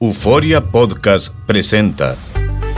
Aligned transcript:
Euforia 0.00 0.60
Podcast 0.60 1.34
presenta. 1.44 2.14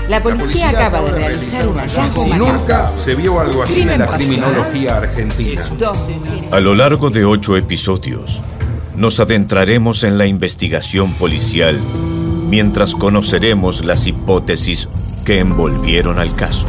La 0.09 0.23
policía, 0.23 0.71
acaba 0.71 1.03
de 1.03 1.11
realizar 1.11 1.69
un 1.69 1.77
hallazgo 1.77 2.25
Si 2.25 2.31
nunca 2.31 2.93
se 2.97 3.15
vio 3.15 3.39
algo 3.39 3.63
así 3.63 3.83
en 3.83 3.99
la 3.99 4.07
criminología 4.07 4.97
argentina. 4.97 5.63
A 6.51 6.61
lo 6.61 6.75
largo 6.75 7.11
de 7.11 7.27
ocho 7.27 7.59
episodios, 7.59 8.41
nos 8.97 9.21
adentraremos 9.21 10.03
en 10.03 10.17
la 10.17 10.25
investigación 10.25 11.13
policial 11.13 11.79
mientras 12.49 12.95
conoceremos 12.95 13.85
las 13.85 14.07
hipótesis 14.07 14.89
que 15.27 15.41
envolvieron 15.41 16.19
al 16.19 16.35
caso. 16.35 16.69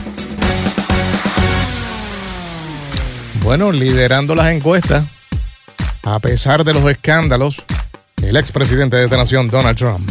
Bueno, 3.51 3.73
liderando 3.73 4.33
las 4.33 4.47
encuestas, 4.53 5.03
a 6.03 6.19
pesar 6.19 6.63
de 6.63 6.73
los 6.73 6.89
escándalos, 6.89 7.61
el 8.23 8.37
expresidente 8.37 8.95
de 8.95 9.03
esta 9.03 9.17
nación, 9.17 9.49
Donald 9.49 9.77
Trump. 9.77 10.09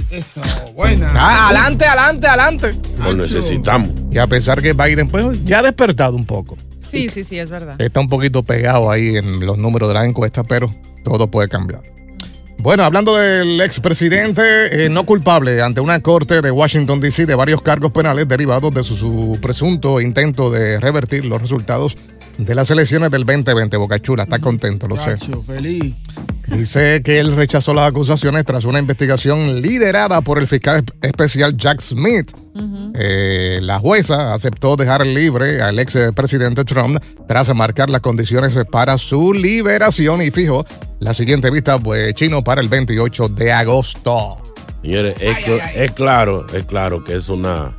Ah, 1.14 1.46
adelante, 1.46 1.86
adelante, 1.86 2.28
adelante. 2.28 2.70
Lo 2.98 3.14
necesitamos. 3.14 3.92
Y 4.12 4.18
a 4.18 4.26
pesar 4.26 4.60
que 4.60 4.74
Biden, 4.74 5.08
pues, 5.08 5.42
ya 5.42 5.60
ha 5.60 5.62
despertado 5.62 6.16
un 6.16 6.26
poco. 6.26 6.58
Sí, 6.90 7.08
sí, 7.08 7.24
sí, 7.24 7.38
es 7.38 7.48
verdad. 7.48 7.80
Está 7.80 8.00
un 8.00 8.08
poquito 8.08 8.42
pegado 8.42 8.90
ahí 8.90 9.16
en 9.16 9.46
los 9.46 9.56
números 9.56 9.88
de 9.88 9.94
las 9.94 10.04
encuestas, 10.04 10.44
pero 10.46 10.70
todo 11.02 11.30
puede 11.30 11.48
cambiar. 11.48 11.80
Bueno, 12.58 12.84
hablando 12.84 13.16
del 13.16 13.58
expresidente 13.62 14.84
eh, 14.84 14.90
no 14.90 15.06
culpable 15.06 15.62
ante 15.62 15.80
una 15.80 15.98
corte 16.00 16.42
de 16.42 16.50
Washington, 16.50 17.00
D.C. 17.00 17.24
de 17.24 17.34
varios 17.34 17.62
cargos 17.62 17.90
penales 17.90 18.28
derivados 18.28 18.74
de 18.74 18.84
su, 18.84 18.98
su 18.98 19.38
presunto 19.40 19.98
intento 20.02 20.50
de 20.50 20.78
revertir 20.78 21.24
los 21.24 21.40
resultados 21.40 21.96
de 22.44 22.54
las 22.54 22.70
elecciones 22.70 23.10
del 23.10 23.24
2020. 23.24 23.76
Bocachula, 23.76 24.24
está 24.24 24.38
contento, 24.38 24.88
lo 24.88 24.96
sé. 24.96 25.16
feliz. 25.46 25.94
Dice 26.48 27.00
que 27.02 27.18
él 27.20 27.36
rechazó 27.36 27.72
las 27.74 27.86
acusaciones 27.88 28.44
tras 28.44 28.64
una 28.64 28.78
investigación 28.80 29.60
liderada 29.62 30.20
por 30.20 30.38
el 30.38 30.46
fiscal 30.48 30.84
esp- 30.84 30.92
especial 31.02 31.56
Jack 31.56 31.80
Smith. 31.80 32.30
Eh, 32.94 33.60
la 33.62 33.78
jueza 33.78 34.32
aceptó 34.34 34.74
dejar 34.76 35.06
libre 35.06 35.62
al 35.62 35.78
ex 35.78 35.96
presidente 36.14 36.64
Trump 36.64 36.98
tras 37.28 37.54
marcar 37.54 37.88
las 37.88 38.00
condiciones 38.00 38.52
para 38.70 38.98
su 38.98 39.32
liberación 39.32 40.20
y 40.22 40.30
fijó 40.32 40.66
la 40.98 41.14
siguiente 41.14 41.50
vista, 41.50 41.78
pues 41.78 42.12
chino, 42.14 42.42
para 42.42 42.60
el 42.60 42.68
28 42.68 43.28
de 43.28 43.52
agosto. 43.52 44.38
Señores, 44.82 45.16
es 45.20 45.92
claro, 45.92 46.46
es 46.52 46.64
claro 46.64 47.04
que 47.04 47.14
es 47.14 47.28
una, 47.28 47.76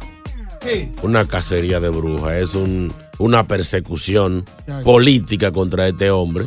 una 1.04 1.26
cacería 1.28 1.80
de 1.80 1.90
brujas, 1.90 2.34
es 2.36 2.56
un- 2.56 2.94
una 3.24 3.48
persecución 3.48 4.46
política 4.84 5.52
contra 5.52 5.88
este 5.88 6.10
hombre. 6.12 6.46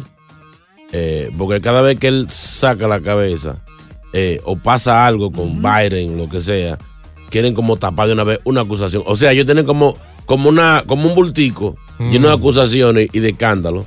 Eh, 0.93 1.31
porque 1.37 1.61
cada 1.61 1.83
vez 1.83 1.99
que 1.99 2.07
él 2.09 2.27
saca 2.31 2.87
la 2.87 3.01
cabeza 3.01 3.57
eh, 4.13 4.41
o 4.45 4.57
pasa 4.57 5.07
algo 5.07 5.33
con 5.33 5.61
Biden, 5.61 6.17
lo 6.17 6.29
que 6.29 6.41
sea, 6.41 6.79
quieren 7.31 7.53
como 7.55 7.77
tapar 7.77 8.07
de 8.07 8.13
una 8.13 8.25
vez 8.25 8.39
una 8.45 8.61
acusación. 8.61 9.03
O 9.07 9.17
sea, 9.17 9.33
ellos 9.33 9.45
tienen 9.45 9.67
como, 9.67 9.97
como, 10.27 10.49
una, 10.49 10.85
como 10.87 11.09
un 11.09 11.15
bultico 11.17 11.77
lleno 11.99 12.29
de 12.29 12.35
acusaciones 12.35 13.09
y 13.13 13.19
de 13.21 13.31
escándalos. 13.31 13.87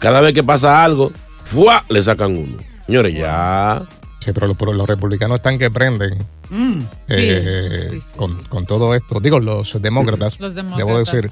Cada 0.00 0.20
vez 0.20 0.32
que 0.32 0.42
pasa 0.42 0.82
algo, 0.84 1.12
¡fua! 1.44 1.84
le 1.90 2.02
sacan 2.02 2.36
uno. 2.36 2.56
Señores, 2.86 3.14
ya. 3.14 3.82
Sí, 4.18 4.32
pero 4.32 4.48
los, 4.48 4.56
pero 4.56 4.72
los 4.72 4.86
republicanos 4.88 5.36
están 5.36 5.58
que 5.58 5.70
prenden 5.70 6.18
eh, 7.08 7.88
Sí, 7.90 7.96
sí, 7.96 8.00
sí. 8.00 8.16
con, 8.16 8.34
con 8.44 8.66
todo 8.66 8.94
esto. 8.96 9.20
Digo, 9.20 9.38
los 9.38 9.80
demócratas, 9.80 10.40
Los 10.40 10.54
debo 10.56 10.76
demócratas. 10.76 11.14
decir. 11.14 11.30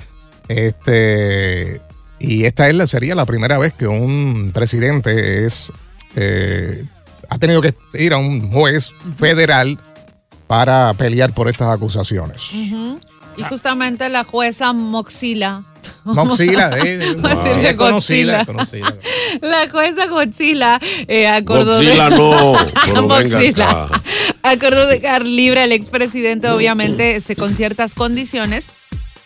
Este, 0.49 1.81
y 2.19 2.45
esta 2.45 2.69
es 2.69 2.75
la, 2.75 2.87
sería 2.87 3.15
la 3.15 3.27
primera 3.27 3.59
vez 3.59 3.73
que 3.75 3.87
un 3.87 4.53
presidente 4.55 5.47
es 5.47 5.73
eh, 6.15 6.85
ha 7.29 7.39
tenido 7.39 7.61
que 7.61 7.75
ir 7.95 8.13
a 8.13 8.19
un 8.19 8.51
juez 8.51 8.93
federal 9.19 9.79
para 10.47 10.95
pelear 10.95 11.33
por 11.33 11.49
estas 11.49 11.69
acusaciones. 11.75 12.43
Y 12.53 13.43
justamente 13.43 14.09
la 14.09 14.25
jueza 14.25 14.73
Moxila. 14.73 15.63
Moxila, 16.05 16.79
eh, 16.79 17.17
es 17.17 17.17
conocida, 17.17 17.73
Godzilla. 17.75 18.45
conocida. 18.45 18.97
La 19.43 19.69
jueza 19.69 20.07
Godzilla 20.07 20.79
eh, 21.09 21.27
acordó 21.27 21.73
Godzilla 21.75 22.11
de... 22.11 22.17
no, 22.17 22.57
pero 22.85 23.03
Moxila. 23.09 24.03
Acordó 24.43 24.87
dejar 24.87 25.25
libre 25.25 25.63
al 25.63 25.73
expresidente, 25.73 26.49
obviamente, 26.49 27.17
este, 27.17 27.35
con 27.35 27.55
ciertas 27.55 27.95
condiciones. 27.95 28.69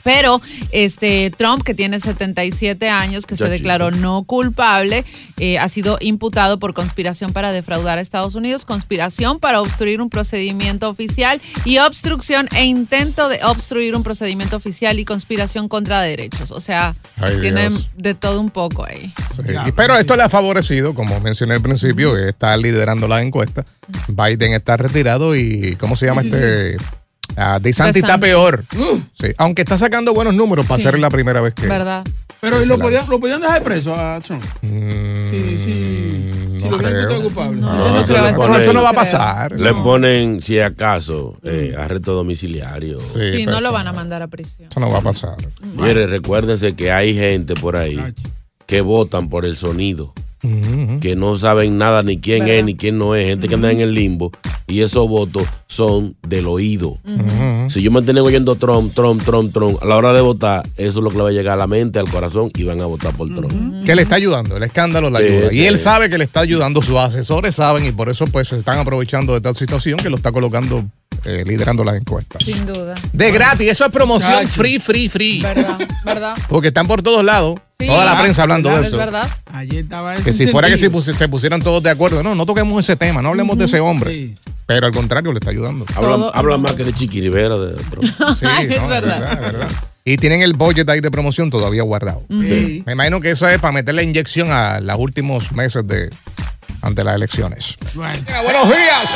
Pero 0.03 0.41
este 0.73 1.31
Trump, 1.37 1.63
que 1.63 1.75
tiene 1.75 2.01
77 2.01 2.89
años, 2.89 3.27
que 3.27 3.37
se 3.37 3.49
declaró 3.49 3.91
no 3.91 4.25
culpable, 4.25 5.05
eh, 5.39 5.59
ha 5.59 5.69
sido 5.69 5.99
imputado 6.01 6.59
por 6.59 6.75
conspiración 6.75 7.33
para 7.33 7.53
defraudar 7.53 7.99
a 7.99 8.01
Estados 8.01 8.35
Unidos, 8.35 8.65
conspiración 8.65 9.39
para 9.39 9.61
obstruir 9.61 10.01
un 10.01 10.11
procedimiento 10.11 10.89
oficial 10.89 11.41
y 11.65 11.79
obstrucción 11.79 12.49
e 12.55 12.65
intento 12.65 13.29
de 13.29 13.41
obstruir 13.45 13.95
un 13.95 14.03
procedimiento 14.03 14.57
oficial 14.57 14.99
y 14.99 15.05
conspiración 15.05 15.69
contra 15.69 16.01
derechos. 16.01 16.51
O 16.51 16.61
sea, 16.61 16.95
Ay, 17.21 17.39
tiene 17.41 17.69
Dios. 17.69 17.91
de 17.97 18.15
todo 18.15 18.41
un 18.41 18.51
poco 18.51 18.85
ahí. 18.85 19.13
Sí, 19.37 19.43
Pero 19.77 19.97
esto 19.97 20.17
le 20.17 20.23
ha 20.23 20.29
favorecido, 20.29 20.95
como 20.95 21.21
mencioné 21.21 21.55
al 21.55 21.63
principio, 21.63 22.17
está 22.17 22.57
liderando 22.57 23.09
la 23.09 23.23
encuesta. 23.23 23.65
Biden 24.09 24.53
está 24.53 24.77
retirado 24.77 25.35
y 25.37 25.77
¿cómo 25.79 25.97
se 25.97 26.07
llama 26.07 26.23
este? 26.23 26.77
Ah, 27.37 27.59
DeSantis 27.61 28.03
está 28.03 28.17
DeSantis. 28.19 28.31
peor. 28.31 28.65
Sí, 29.21 29.33
aunque 29.39 29.63
está 29.63 29.79
sacando 29.79 30.13
buenos 30.13 30.35
números 30.35 30.67
para 30.67 30.79
Sí. 30.79 30.83
ser 30.85 30.99
la 30.99 31.09
primera 31.11 31.41
vez 31.41 31.55
que. 31.55 31.67
¿Verdad? 31.67 32.05
Pero 32.41 32.59
Sí, 32.59 32.65
¿y 32.65 32.67
lo, 32.69 32.79
podían, 32.79 33.09
lo 33.09 33.21
podían 33.21 33.41
dejar 33.43 33.63
preso 33.63 33.95
a 33.95 34.19
Trump. 34.21 34.43
Mm, 34.63 35.31
Sí, 35.31 35.57
sí. 35.65 36.31
Si 36.61 36.65
no 36.69 36.77
lo 36.77 36.87
habían 36.87 37.07
creo. 37.07 37.23
culpable. 37.23 37.61
No, 37.61 37.73
No, 37.75 37.77
yo 37.87 37.91
no 37.93 38.01
eso 38.29 38.41
ponen- 38.41 38.75
no 38.75 38.83
va 38.83 38.91
a 38.91 38.95
pasar. 38.95 39.53
Le 39.59 39.73
No. 39.73 39.83
ponen, 39.83 40.41
si 40.41 40.59
acaso, 40.59 41.37
eh, 41.43 41.75
arresto 41.79 42.15
domiciliario. 42.15 42.99
Sí, 42.99 43.21
Sí, 43.39 43.47
no 43.47 43.61
lo 43.61 43.73
van 43.73 43.87
a 43.87 43.93
mandar 43.93 44.23
a 44.23 44.27
prisión. 44.29 44.69
Eso 44.71 44.81
no 44.81 44.91
va 44.91 44.99
a 44.99 45.03
pasar. 45.03 45.37
Mire, 45.77 46.07
recuérdense 46.07 46.75
que 46.75 46.91
hay 46.93 47.15
gente 47.15 47.55
por 47.55 47.77
ahí 47.77 47.99
que 48.67 48.81
votan 48.81 49.29
por 49.29 49.45
el 49.45 49.57
sonido, 49.57 50.13
que 51.01 51.17
no 51.17 51.37
saben 51.37 51.77
nada 51.79 52.03
ni 52.03 52.19
quién 52.19 52.41
¿Verdad? 52.41 52.57
es 52.57 52.65
ni 52.65 52.75
quién 52.77 52.97
no 52.99 53.15
es, 53.15 53.27
gente 53.27 53.47
que 53.49 53.55
anda 53.55 53.71
en 53.71 53.81
el 53.81 53.93
limbo 53.95 54.33
y 54.67 54.81
esos 54.81 55.07
votos 55.09 55.45
son 55.67 56.17
del 56.27 56.47
oído. 56.47 56.99
Si 57.69 57.83
yo 57.83 57.91
me 57.91 58.01
tengo 58.03 58.23
oyendo 58.23 58.55
Trump, 58.57 58.95
Trump, 58.95 59.23
Trump, 59.25 59.53
Trump, 59.53 59.83
a 59.83 59.87
la 59.87 59.97
hora 59.97 60.13
de 60.13 60.21
votar, 60.21 60.63
eso 60.77 60.99
es 60.99 61.05
lo 61.05 61.11
que 61.11 61.17
le 61.17 61.23
va 61.25 61.29
a 61.29 61.33
llegar 61.33 61.55
a 61.55 61.57
la 61.57 61.67
mente, 61.67 61.99
al 61.99 62.11
corazón 62.11 62.51
y 62.55 62.65
van 62.65 62.81
a 62.81 62.87
votar 62.87 63.15
por 63.15 63.29
Trump. 63.35 63.85
Que 63.85 63.95
le 63.95 64.03
está 64.03 64.15
ayudando, 64.17 64.57
el 64.57 64.63
escándalo 64.63 65.11
le 65.11 65.19
Sí, 65.19 65.25
ayuda. 65.25 65.51
sí. 65.51 65.57
Y 65.59 65.65
él 65.65 65.79
sabe 65.79 66.09
que 66.09 66.19
le 66.19 66.25
está 66.25 66.41
ayudando, 66.41 66.81
sus 66.83 66.97
asesores 66.97 67.55
saben 67.57 67.85
y 67.87 67.93
por 67.93 68.09
eso 68.09 68.25
pues 68.27 68.49
se 68.49 68.57
están 68.57 68.79
aprovechando 68.79 69.35
de 69.35 69.41
tal 69.41 69.55
situación 69.57 69.99
que 69.99 70.09
lo 70.11 70.17
está 70.17 70.33
colocando, 70.33 70.85
eh, 71.25 71.45
liderando 71.47 71.85
las 71.85 71.97
encuestas. 71.97 72.43
Sin 72.45 72.65
duda. 72.67 72.95
De 73.13 73.31
gratis, 73.31 73.69
eso 73.69 73.85
es 73.85 73.93
promoción 73.93 74.47
free, 74.49 74.79
free, 74.79 75.09
free. 75.09 75.41
¿Verdad? 75.43 75.79
¿Verdad? 76.05 76.37
Porque 76.49 76.69
están 76.69 76.87
por 76.87 77.03
todos 77.03 77.25
lados, 77.25 77.61
Sí. 77.81 77.87
toda 77.89 78.05
la 78.05 78.21
prensa 78.21 78.43
hablando 78.43 78.71
de 78.71 78.81
Es 78.83 78.87
eso. 78.89 78.97
verdad. 78.97 79.29
Ayer 79.53 79.83
estaba 79.85 80.15
ese 80.15 80.25
Que 80.25 80.33
si 80.33 80.47
fuera 80.47 80.69
que 80.69 80.75
se, 80.75 80.81
sentido. 80.91 81.01
pusi- 81.03 81.17
se 81.17 81.29
pusieran 81.29 81.61
todos 81.63 81.83
de 81.83 81.91
acuerdo, 81.91 82.23
no, 82.23 82.35
no 82.35 82.47
toquemos 82.47 82.79
ese 82.85 82.95
tema, 82.97 83.21
no 83.23 83.31
hablemos 83.31 83.59
de 83.59 83.65
ese 83.65 83.81
hombre. 83.81 84.11
Sí. 84.13 84.37
Pero 84.67 84.87
al 84.87 84.93
contrario, 84.93 85.33
le 85.33 85.39
está 85.39 85.51
ayudando. 85.51 85.85
Habla, 86.33 86.57
más 86.59 86.73
que 86.75 86.85
de 86.85 86.93
Chiqui 86.93 87.21
Rivera 87.21 87.57
de. 87.59 87.75
Sí, 88.39 88.47
Es 88.69 88.89
verdad. 88.89 89.33
es 89.33 89.41
verdad. 89.41 89.69
Y 90.05 90.17
tienen 90.17 90.41
el 90.43 90.55
budget 90.55 90.89
ahí 90.89 91.01
de 91.01 91.11
promoción 91.11 91.51
todavía 91.51 91.83
guardado. 91.83 92.23
Sí. 92.31 92.83
Me 92.87 92.93
imagino 92.95 93.21
que 93.21 93.33
eso 93.33 93.47
es 93.49 93.59
para 93.59 93.73
meter 93.73 93.95
la 93.95 94.03
inyección 94.03 94.51
a 94.53 94.81
los 94.81 94.97
últimos 94.99 95.53
meses 95.53 95.87
de 95.87 96.09
ante 96.83 97.05
las 97.05 97.15
elecciones. 97.15 97.77
Bueno. 97.95 98.23
Mira, 98.27 98.43
buenos 98.43 98.69
días. 98.69 99.11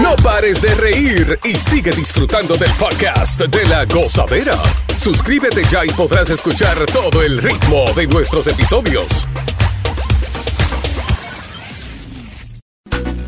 No 0.00 0.16
pares 0.16 0.60
de 0.60 0.74
reír 0.74 1.38
y 1.44 1.56
sigue 1.56 1.92
disfrutando 1.92 2.56
del 2.56 2.70
podcast 2.72 3.40
de 3.42 3.66
la 3.66 3.84
gozadera. 3.84 4.56
Suscríbete 4.96 5.64
ya 5.64 5.84
y 5.84 5.90
podrás 5.90 6.30
escuchar 6.30 6.78
todo 6.86 7.22
el 7.22 7.40
ritmo 7.42 7.92
de 7.94 8.06
nuestros 8.06 8.46
episodios. 8.46 9.26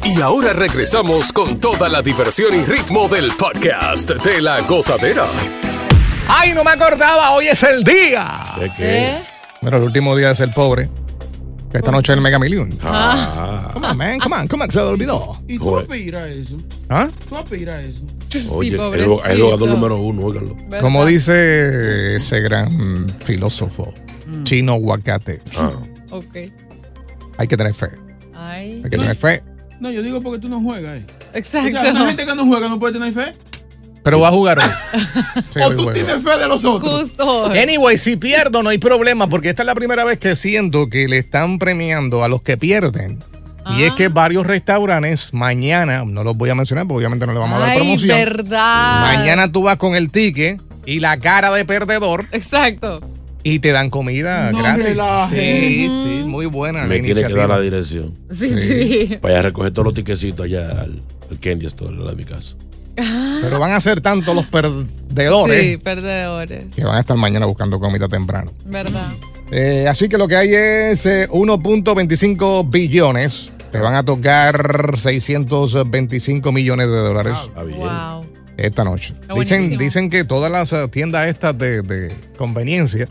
Y 0.05 0.21
ahora 0.21 0.53
regresamos 0.53 1.33
con 1.33 1.59
toda 1.59 1.89
la 1.89 2.03
diversión 2.03 2.55
y 2.55 2.65
ritmo 2.65 3.09
del 3.09 3.33
podcast 3.33 4.11
de 4.11 4.41
la 4.41 4.61
gozadera. 4.61 5.27
Ay, 6.29 6.53
no 6.55 6.63
me 6.63 6.71
acordaba, 6.73 7.31
hoy 7.33 7.49
es 7.49 7.63
el 7.63 7.83
día. 7.85 8.55
¿De 8.59 8.71
qué? 8.77 9.09
¿Eh? 9.09 9.23
Bueno, 9.61 9.79
el 9.79 9.85
último 9.85 10.15
día 10.17 10.29
de 10.29 10.37
ser 10.37 10.51
pobre. 10.53 10.89
Que 11.75 11.79
esta 11.79 11.91
noche 11.91 12.13
es 12.13 12.19
el 12.19 12.23
Mega 12.23 12.39
Million. 12.39 12.69
Ah. 12.85 13.71
Come 13.73 13.89
on, 13.89 13.97
man, 13.97 14.19
come 14.21 14.37
on, 14.37 14.47
come 14.47 14.63
on, 14.63 14.71
se 14.71 14.79
lo 14.79 14.91
olvidó. 14.91 15.37
¿Y 15.49 15.59
tú 15.59 15.77
aspiras 15.77 16.23
a 16.23 16.29
eso? 16.29 16.57
¿Ah? 16.89 17.09
¿Tú 17.29 17.37
aspiras 17.37 17.75
a 17.75 17.83
eso? 17.83 18.03
Oye, 18.55 18.71
el, 18.71 18.77
pobrecito. 18.77 19.25
el 19.25 19.41
jugador 19.43 19.69
número 19.71 19.99
uno, 19.99 20.23
óiganlo. 20.23 20.57
Como 20.81 21.05
dice 21.05 22.15
ese 22.17 22.41
gran 22.43 23.09
filósofo, 23.25 23.93
Mm. 24.27 24.45
Chino 24.45 24.73
Aguacate, 24.75 25.41
Ah. 25.59 25.73
Ok. 26.11 26.37
hay 27.39 27.47
que 27.49 27.57
tener 27.57 27.75
fe. 27.75 27.89
Ay. 28.37 28.81
Hay 28.85 28.91
que 28.91 28.97
tener 28.97 29.17
fe. 29.17 29.43
No, 29.81 29.91
yo 29.91 30.01
digo 30.01 30.21
porque 30.21 30.39
tú 30.39 30.49
no 30.49 30.61
juegas. 30.61 30.99
eh. 31.01 31.07
Exacto. 31.35 31.77
O 31.77 31.83
sea, 31.83 31.91
una 31.91 32.07
gente 32.07 32.25
que 32.25 32.35
no 32.37 32.47
juega 32.47 32.69
no 32.69 32.79
puede 32.79 32.93
tener 32.93 33.13
fe. 33.13 33.33
Pero 34.05 34.21
va 34.21 34.29
a 34.29 34.33
jugar 34.33 34.59
hoy. 34.59 34.65
Sí, 35.51 35.61
o 35.61 35.69
hoy 35.69 35.77
tú 35.77 35.87
tienes 35.93 36.23
fe 36.23 36.39
de 36.39 36.47
los 36.49 36.65
otros. 36.65 37.01
Justo. 37.01 37.47
Anyway, 37.47 37.97
si 37.99 38.17
pierdo 38.17 38.63
no 38.63 38.69
hay 38.71 38.79
problema 38.79 39.29
porque 39.29 39.49
esta 39.49 39.63
es 39.63 39.67
la 39.67 39.75
primera 39.75 40.05
vez 40.05 40.19
que 40.19 40.37
siento 40.37 40.89
que 40.89 41.09
le 41.09 41.19
están 41.19 41.59
premiando 41.59 42.23
a 42.23 42.29
los 42.29 42.43
que 42.43 42.57
pierden. 42.57 43.19
Y 43.79 43.85
es 43.85 43.93
Ah. 43.93 43.95
que 43.97 44.09
varios 44.09 44.47
restaurantes 44.47 45.33
mañana, 45.33 46.05
no 46.05 46.23
los 46.23 46.37
voy 46.37 46.51
a 46.51 46.55
mencionar 46.55 46.87
porque 46.87 46.99
obviamente 46.99 47.27
no 47.27 47.33
le 47.33 47.39
vamos 47.39 47.57
a 47.57 47.61
dar 47.61 47.71
Ay, 47.71 47.79
promoción. 47.79 48.09
verdad. 48.19 49.01
Mañana 49.17 49.51
tú 49.51 49.63
vas 49.63 49.77
con 49.79 49.95
el 49.97 50.11
ticket 50.11 50.61
y 50.85 51.01
la 51.01 51.19
cara 51.19 51.51
de 51.53 51.65
perdedor 51.65 52.27
Exacto. 52.33 53.01
y 53.43 53.61
te 53.61 53.73
dan 53.73 53.89
comida 53.89 54.53
No 54.53 54.59
gratis. 54.59 54.97
Sí, 55.31 55.89
sí, 55.89 56.25
muy 56.27 56.45
buena 56.47 56.83
Me 56.85 56.99
la 56.99 57.05
tiene 57.05 57.25
que 57.27 57.33
dar 57.33 57.49
la 57.49 57.61
dirección. 57.61 58.19
Sí, 58.31 58.51
sí. 58.51 59.17
Para 59.23 59.33
ir 59.35 59.39
a 59.39 59.43
recoger 59.43 59.71
todos 59.73 59.87
los 59.87 59.95
tiquecitos 59.95 60.45
allá 60.45 60.69
al, 60.83 61.01
al 61.31 61.41
Candy 61.41 61.65
Store, 61.67 61.91
al 61.91 61.97
lado 62.01 62.11
de 62.11 62.17
mi 62.17 62.25
casa. 62.25 62.55
Pero 62.97 63.59
van 63.59 63.73
a 63.73 63.81
ser 63.81 64.01
tanto 64.01 64.33
los 64.35 64.47
perdedores 64.47 65.61
Sí, 65.63 65.77
perdedores. 65.79 66.65
que 66.75 66.85
van 66.85 66.97
a 66.97 67.01
estar 67.01 67.17
mañana 67.17 67.47
buscando 67.47 67.79
comida 67.81 68.09
temprano. 68.09 68.53
¿Verdad? 68.67 69.13
Eh, 69.51 69.87
así 69.89 70.09
que 70.09 70.17
lo 70.19 70.27
que 70.29 70.37
hay 70.37 70.55
es 70.55 71.05
eh, 71.07 71.29
1.25 71.31 72.71
billones. 72.71 73.51
Te 73.73 73.79
van 73.81 73.95
a 73.95 74.05
tocar 74.05 74.95
625 74.97 76.53
millones 76.53 76.87
de 76.87 76.97
dólares. 76.97 77.35
Wow. 77.77 78.21
esta 78.57 78.85
noche. 78.85 79.13
Está 79.21 79.35
Dicen, 79.35 79.59
buenísimo. 79.59 79.81
dicen 79.83 80.11
que 80.11 80.25
todas 80.25 80.51
las 80.51 80.73
eh, 80.73 80.87
tiendas 80.89 81.27
estas 81.27 81.59
de, 81.59 81.83
de 81.83 82.15
conveniencia 82.39 83.09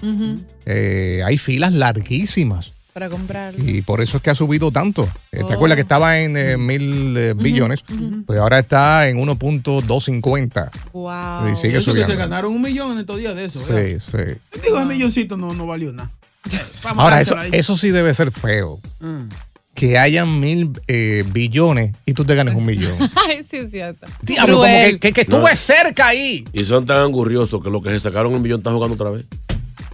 eh, 0.65 1.21
hay 1.25 1.37
filas 1.37 1.73
larguísimas. 1.73 2.71
Para 2.93 3.09
comprar. 3.09 3.55
Y 3.57 3.81
por 3.81 4.01
eso 4.01 4.17
es 4.17 4.23
que 4.23 4.29
ha 4.29 4.35
subido 4.35 4.71
tanto. 4.71 5.09
¿Te 5.31 5.41
Oh. 5.43 5.51
acuerdas 5.51 5.75
que 5.77 5.81
estaba 5.81 6.19
en 6.19 6.37
eh, 6.37 6.57
mil 6.57 7.15
eh, 7.17 7.33
billones? 7.35 7.79
Pues 8.27 8.39
ahora 8.39 8.59
está 8.59 9.07
en 9.09 9.17
1.250. 9.17 10.69
Wow. 10.93 11.51
Y 11.51 11.55
sigue 11.55 11.77
Eso 11.77 11.93
que 11.93 11.99
se 12.01 12.05
subiendo. 12.05 12.15
ganaron 12.17 12.53
un 12.53 12.61
millón 12.61 12.91
en 12.93 12.99
estos 12.99 13.17
días 13.17 13.35
de 13.35 13.45
eso. 13.45 13.73
¿verdad? 13.73 13.99
Sí, 13.99 14.11
sí. 14.17 14.61
Digo, 14.63 14.77
ese 14.77 14.85
milloncito 14.85 15.37
no, 15.37 15.53
no 15.53 15.65
valió 15.65 15.91
nada. 15.91 16.11
Vamos 16.83 17.03
Ahora, 17.03 17.21
eso, 17.21 17.37
ahí. 17.37 17.49
eso 17.53 17.75
sí 17.75 17.89
debe 17.89 18.13
ser 18.13 18.31
feo. 18.31 18.79
Mm. 18.99 19.29
Que 19.73 19.97
hayan 19.97 20.39
mil 20.39 20.69
eh, 20.87 21.23
billones 21.31 21.95
y 22.05 22.13
tú 22.13 22.25
te 22.25 22.35
ganes 22.35 22.53
un 22.53 22.63
millón. 22.65 22.93
Ay, 23.27 23.41
sí, 23.41 23.57
es 23.57 23.71
cierto. 23.71 24.05
Diablo, 24.21 24.57
como 24.57 24.65
que, 24.67 24.99
que, 24.99 25.13
que 25.13 25.21
estuve 25.21 25.49
No. 25.49 25.55
cerca 25.55 26.07
ahí. 26.09 26.45
Y 26.53 26.63
son 26.63 26.85
tan 26.85 26.97
angurriosos 26.97 27.63
que 27.63 27.71
los 27.71 27.83
que 27.83 27.89
se 27.89 27.99
sacaron 27.99 28.33
el 28.33 28.39
millón 28.39 28.59
están 28.59 28.73
jugando 28.75 28.93
otra 28.93 29.09
vez. 29.09 29.25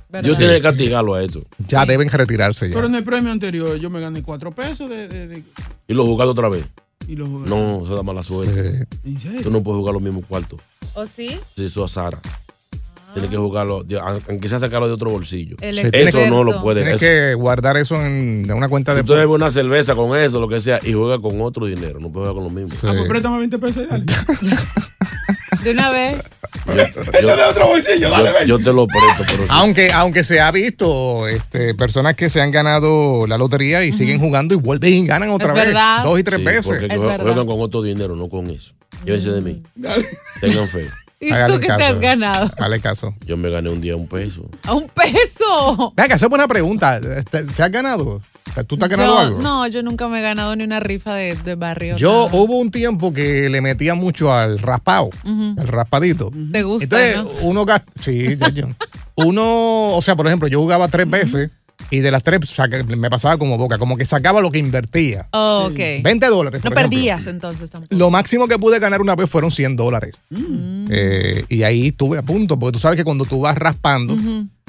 ¿Verdad? 0.09 0.27
Yo 0.29 0.35
tengo 0.37 0.51
que 0.51 0.57
sí. 0.57 0.63
castigarlo 0.63 1.13
a 1.13 1.23
eso. 1.23 1.41
Ya 1.67 1.85
deben 1.85 2.09
retirarse 2.09 2.67
ya. 2.69 2.75
Pero 2.75 2.87
en 2.87 2.95
el 2.95 3.03
premio 3.03 3.31
anterior 3.31 3.75
yo 3.77 3.89
me 3.89 3.99
gané 3.99 4.23
cuatro 4.23 4.51
pesos 4.51 4.89
de, 4.89 5.07
de- 5.07 5.27
de- 5.27 5.43
Y 5.87 5.93
lo 5.93 6.03
jugado 6.05 6.31
otra 6.31 6.49
vez. 6.49 6.65
y 7.07 7.15
lo 7.15 7.25
jugué. 7.27 7.49
No, 7.49 7.83
se 7.87 7.93
da 7.93 8.01
mala 8.03 8.23
suerte. 8.23 8.77
Sí. 8.79 8.83
¿En 9.05 9.19
serio? 9.19 9.41
Tú 9.43 9.51
no 9.51 9.61
puedes 9.63 9.77
jugar 9.79 9.93
los 9.93 10.01
mismos 10.01 10.25
cuartos. 10.25 10.61
¿O 10.95 11.05
sí? 11.05 11.39
Si 11.55 11.65
eso 11.65 11.85
es 11.85 11.91
Sara. 11.91 12.19
Tienes 13.13 13.31
que 13.31 13.37
jugarlo, 13.37 13.83
aunque 14.27 14.47
sea 14.49 14.59
sacarlo 14.59 14.87
de 14.87 14.93
otro 14.93 15.09
bolsillo. 15.09 15.55
El 15.61 15.75
Sí, 15.75 15.81
Eso 15.93 16.19
no 16.27 16.43
lo 16.43 16.51
experto. 16.51 16.61
puede. 16.61 16.83
Tienes 16.83 17.01
eso- 17.01 17.11
que 17.11 17.33
guardar 17.33 17.77
eso 17.77 17.95
en 18.05 18.51
una 18.51 18.69
cuenta 18.69 18.93
de... 18.93 19.03
Tú 19.03 19.13
bebes 19.13 19.27
una 19.35 19.49
cerveza 19.49 19.95
con 19.95 20.15
eso, 20.15 20.39
lo 20.39 20.47
que 20.47 20.59
sea, 20.59 20.79
y 20.83 20.93
juega 20.93 21.19
con 21.19 21.41
otro 21.41 21.65
dinero. 21.65 21.99
No 21.99 22.11
puedes 22.11 22.29
jugar 22.29 22.35
con 22.35 22.43
lo 22.43 22.49
mismo. 22.61 22.69
Sí. 22.79 22.85
Ah, 22.87 22.93
pues 22.95 23.09
préstame 23.09 23.39
20 23.39 23.57
pesos 23.57 23.83
y 23.83 23.87
dale. 23.87 24.05
De 25.63 25.71
una 25.71 25.89
vez. 25.91 26.21
Yo, 26.75 27.21
yo- 27.21 27.35
de 27.35 27.43
otro 27.43 27.67
bolsillo, 27.67 28.09
dale, 28.09 28.29
yo- 28.29 28.33
ven. 28.39 28.47
yo 28.47 28.57
te 28.59 28.73
lo 28.73 28.87
presto, 28.87 29.23
pero 29.29 29.43
sí. 29.43 29.49
Aunque, 29.51 29.91
aunque 29.91 30.23
se 30.23 30.39
ha 30.39 30.51
visto 30.51 31.27
este, 31.27 31.73
personas 31.75 32.15
que 32.15 32.29
se 32.29 32.41
han 32.41 32.51
ganado 32.51 33.27
la 33.27 33.37
lotería 33.37 33.83
y 33.83 33.91
siguen 33.93 34.19
jugando 34.19 34.55
y 34.55 34.57
vuelven 34.57 34.93
y 34.93 35.05
ganan 35.07 35.29
otra 35.29 35.47
Es 35.49 35.53
vez. 35.53 35.65
verdad. 35.65 36.03
Dos 36.03 36.19
y 36.19 36.23
tres 36.23 36.39
Sí, 36.39 36.45
veces. 36.45 36.65
porque 36.65 36.85
Es 36.85 36.91
jue- 36.93 37.05
verdad. 37.07 37.21
juegan 37.25 37.45
con 37.47 37.61
otro 37.61 37.81
dinero, 37.81 38.15
no 38.15 38.29
con 38.29 38.49
eso. 38.49 38.73
Llévense 39.05 39.29
de 39.31 39.41
mí. 39.41 39.61
Tengan 40.41 40.67
fe. 40.67 40.89
¿Y 41.21 41.31
Hágale 41.31 41.55
tú 41.55 41.59
qué 41.61 41.67
te 41.67 41.83
has 41.83 41.99
ganado? 41.99 42.49
Dale 42.57 42.79
caso. 42.79 43.13
Yo 43.25 43.35
me 43.35 43.49
gané 43.49 43.69
un 43.69 43.81
día 43.81 43.95
un 43.95 44.07
peso. 44.07 44.49
A 44.63 44.73
un 44.73 44.87
peso. 44.87 45.93
Venga, 45.95 46.15
hacer 46.15 46.29
buena 46.29 46.47
pregunta. 46.47 46.99
¿Se 47.53 47.61
has 47.63 47.71
ganado? 47.71 48.21
¿Tú 48.67 48.77
te 48.77 48.85
has 48.85 48.89
ganado 48.89 49.13
Yo- 49.13 49.19
algo? 49.19 49.41
No, 49.41 49.67
yo 49.67 49.83
nunca 49.83 50.07
me 50.07 50.19
he 50.19 50.21
ganado 50.21 50.55
ni 50.55 50.63
una 50.63 50.79
rifa 50.79 51.13
de, 51.15 51.35
de 51.35 51.55
barrio. 51.55 51.97
Yo 51.97 52.27
nada. 52.27 52.41
hubo 52.41 52.57
un 52.59 52.71
tiempo 52.71 53.13
que 53.13 53.49
le 53.49 53.61
metía 53.61 53.95
mucho 53.95 54.33
al 54.33 54.59
raspado, 54.59 55.09
al 55.25 55.67
raspadito. 55.67 56.31
¿Te 56.51 56.63
gusta? 56.63 56.83
Entonces, 57.13 57.41
no? 57.41 57.47
uno 57.47 57.65
gasta. 57.65 57.91
Sí, 58.01 58.37
ya, 58.37 58.49
yo. 58.49 58.67
Uno, 59.15 59.95
o 59.97 60.01
sea, 60.01 60.15
por 60.15 60.27
ejemplo, 60.27 60.47
yo 60.47 60.61
jugaba 60.61 60.87
tres 60.87 61.09
veces 61.09 61.49
y 61.89 61.99
de 61.99 62.11
las 62.11 62.23
tres 62.23 62.39
saca- 62.49 62.83
me 62.83 63.09
pasaba 63.09 63.37
como 63.37 63.57
boca, 63.57 63.77
como 63.77 63.97
que 63.97 64.05
sacaba 64.05 64.41
lo 64.41 64.51
que 64.51 64.59
invertía. 64.59 65.27
Oh, 65.31 65.69
ok. 65.71 66.03
20 66.03 66.27
dólares. 66.27 66.61
No 66.63 66.69
por 66.69 66.77
ejemplo. 66.77 66.89
perdías 66.97 67.27
entonces 67.27 67.69
tampoco. 67.69 67.95
Lo 67.95 68.09
máximo 68.11 68.47
que 68.47 68.57
pude 68.59 68.79
ganar 68.79 69.01
una 69.01 69.15
vez 69.15 69.29
fueron 69.29 69.51
100 69.51 69.75
dólares. 69.75 70.15
Mm. 70.29 70.85
Eh, 70.91 71.45
y 71.49 71.63
ahí 71.63 71.87
estuve 71.87 72.17
a 72.17 72.21
punto, 72.21 72.57
porque 72.59 72.73
tú 72.73 72.79
sabes 72.79 72.97
que 72.97 73.03
cuando 73.03 73.25
tú 73.25 73.41
vas 73.41 73.57
raspando, 73.57 74.15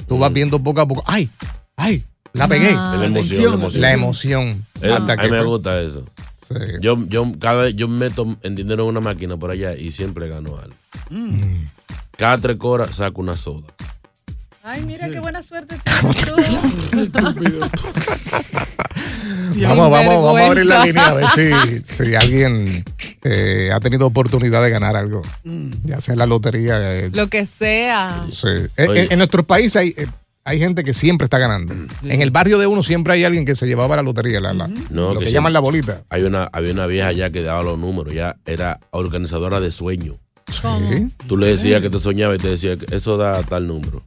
tú 0.07 0.17
vas 0.17 0.33
viendo 0.33 0.61
poco 0.61 0.81
a 0.81 0.87
poco, 0.87 1.03
¡ay! 1.05 1.29
¡ay! 1.75 2.05
La 2.33 2.47
pegué. 2.47 2.73
Ah, 2.75 2.95
la 2.97 3.05
emoción, 3.05 3.43
la 3.43 3.53
emoción. 3.55 3.81
La 3.81 3.91
emoción. 3.91 4.65
Hasta 4.81 5.13
a 5.13 5.17
que 5.17 5.23
mí 5.25 5.31
me 5.31 5.43
gusta 5.43 5.81
eso. 5.81 6.05
Sí. 6.47 6.55
Yo, 6.81 6.97
yo 7.07 7.25
cada 7.39 7.63
vez 7.63 7.75
yo 7.75 7.87
meto 7.87 8.37
en 8.41 8.55
dinero 8.55 8.83
en 8.83 8.89
una 8.89 8.99
máquina 8.99 9.37
por 9.37 9.51
allá 9.51 9.75
y 9.75 9.91
siempre 9.91 10.27
gano 10.29 10.57
algo. 10.57 10.75
Mm. 11.09 11.65
Cada 12.17 12.37
tres 12.37 12.57
horas 12.61 12.95
saco 12.95 13.21
una 13.21 13.35
soda. 13.37 13.67
Ay, 14.63 14.81
mira 14.83 15.09
qué 15.09 15.19
buena 15.19 15.41
suerte 15.41 15.75
tienes 15.83 16.25
tú. 16.25 16.35
Vamos, 19.61 19.89
vamos, 19.89 20.23
vamos 20.23 20.39
a 20.41 20.45
abrir 20.47 20.65
la 20.65 20.85
línea 20.85 21.07
a 21.07 21.13
ver 21.15 21.25
si, 21.35 21.79
si 21.83 22.15
alguien 22.15 22.83
eh, 23.23 23.71
ha 23.73 23.79
tenido 23.79 24.05
oportunidad 24.07 24.63
de 24.63 24.69
ganar 24.69 24.95
algo. 24.95 25.21
Ya 25.83 25.99
sea 25.99 26.13
en 26.13 26.19
la 26.19 26.25
lotería. 26.25 26.77
eh, 26.99 27.09
Lo 27.13 27.27
que 27.27 27.45
sea. 27.45 28.25
sí. 28.31 28.47
En- 28.77 28.89
Oye. 28.89 29.07
En, 29.09 29.17
nuestros 29.17 29.45
países 29.45 29.75
hay, 29.77 29.93
eh, 29.97 30.07
hay 30.43 30.59
gente 30.59 30.83
que 30.83 30.93
siempre 30.93 31.25
está 31.25 31.37
ganando. 31.39 31.73
En 32.03 32.21
el 32.21 32.31
barrio 32.31 32.57
de 32.59 32.67
uno 32.67 32.83
siempre 32.83 33.13
hay 33.13 33.23
alguien 33.23 33.45
que 33.45 33.55
se 33.55 33.65
llevaba 33.67 33.95
la 33.95 34.03
lotería, 34.03 34.39
la, 34.39 34.53
la- 34.53 34.67
No, 34.67 35.13
lo 35.13 35.19
que, 35.19 35.25
que 35.25 35.31
llaman 35.31 35.53
la 35.53 35.59
bolita. 35.59 36.03
Hay 36.09 36.23
una, 36.23 36.43
había 36.53 36.71
una 36.73 36.85
vieja 36.87 37.07
allá 37.07 37.29
que 37.31 37.41
daba 37.41 37.63
los 37.63 37.79
números, 37.79 38.13
ya 38.13 38.35
era 38.45 38.79
organizadora 38.91 39.59
de 39.59 39.71
sueños. 39.71 40.17
¿Cómo? 40.61 40.91
Sí. 40.91 41.07
Tú 41.27 41.37
le 41.37 41.47
decías 41.47 41.81
que 41.81 41.89
te 41.89 41.99
soñaba 41.99 42.35
y 42.35 42.37
te 42.37 42.49
decía 42.49 42.75
que 42.75 42.93
eso 42.95 43.15
da 43.17 43.41
tal 43.43 43.67
número. 43.67 44.03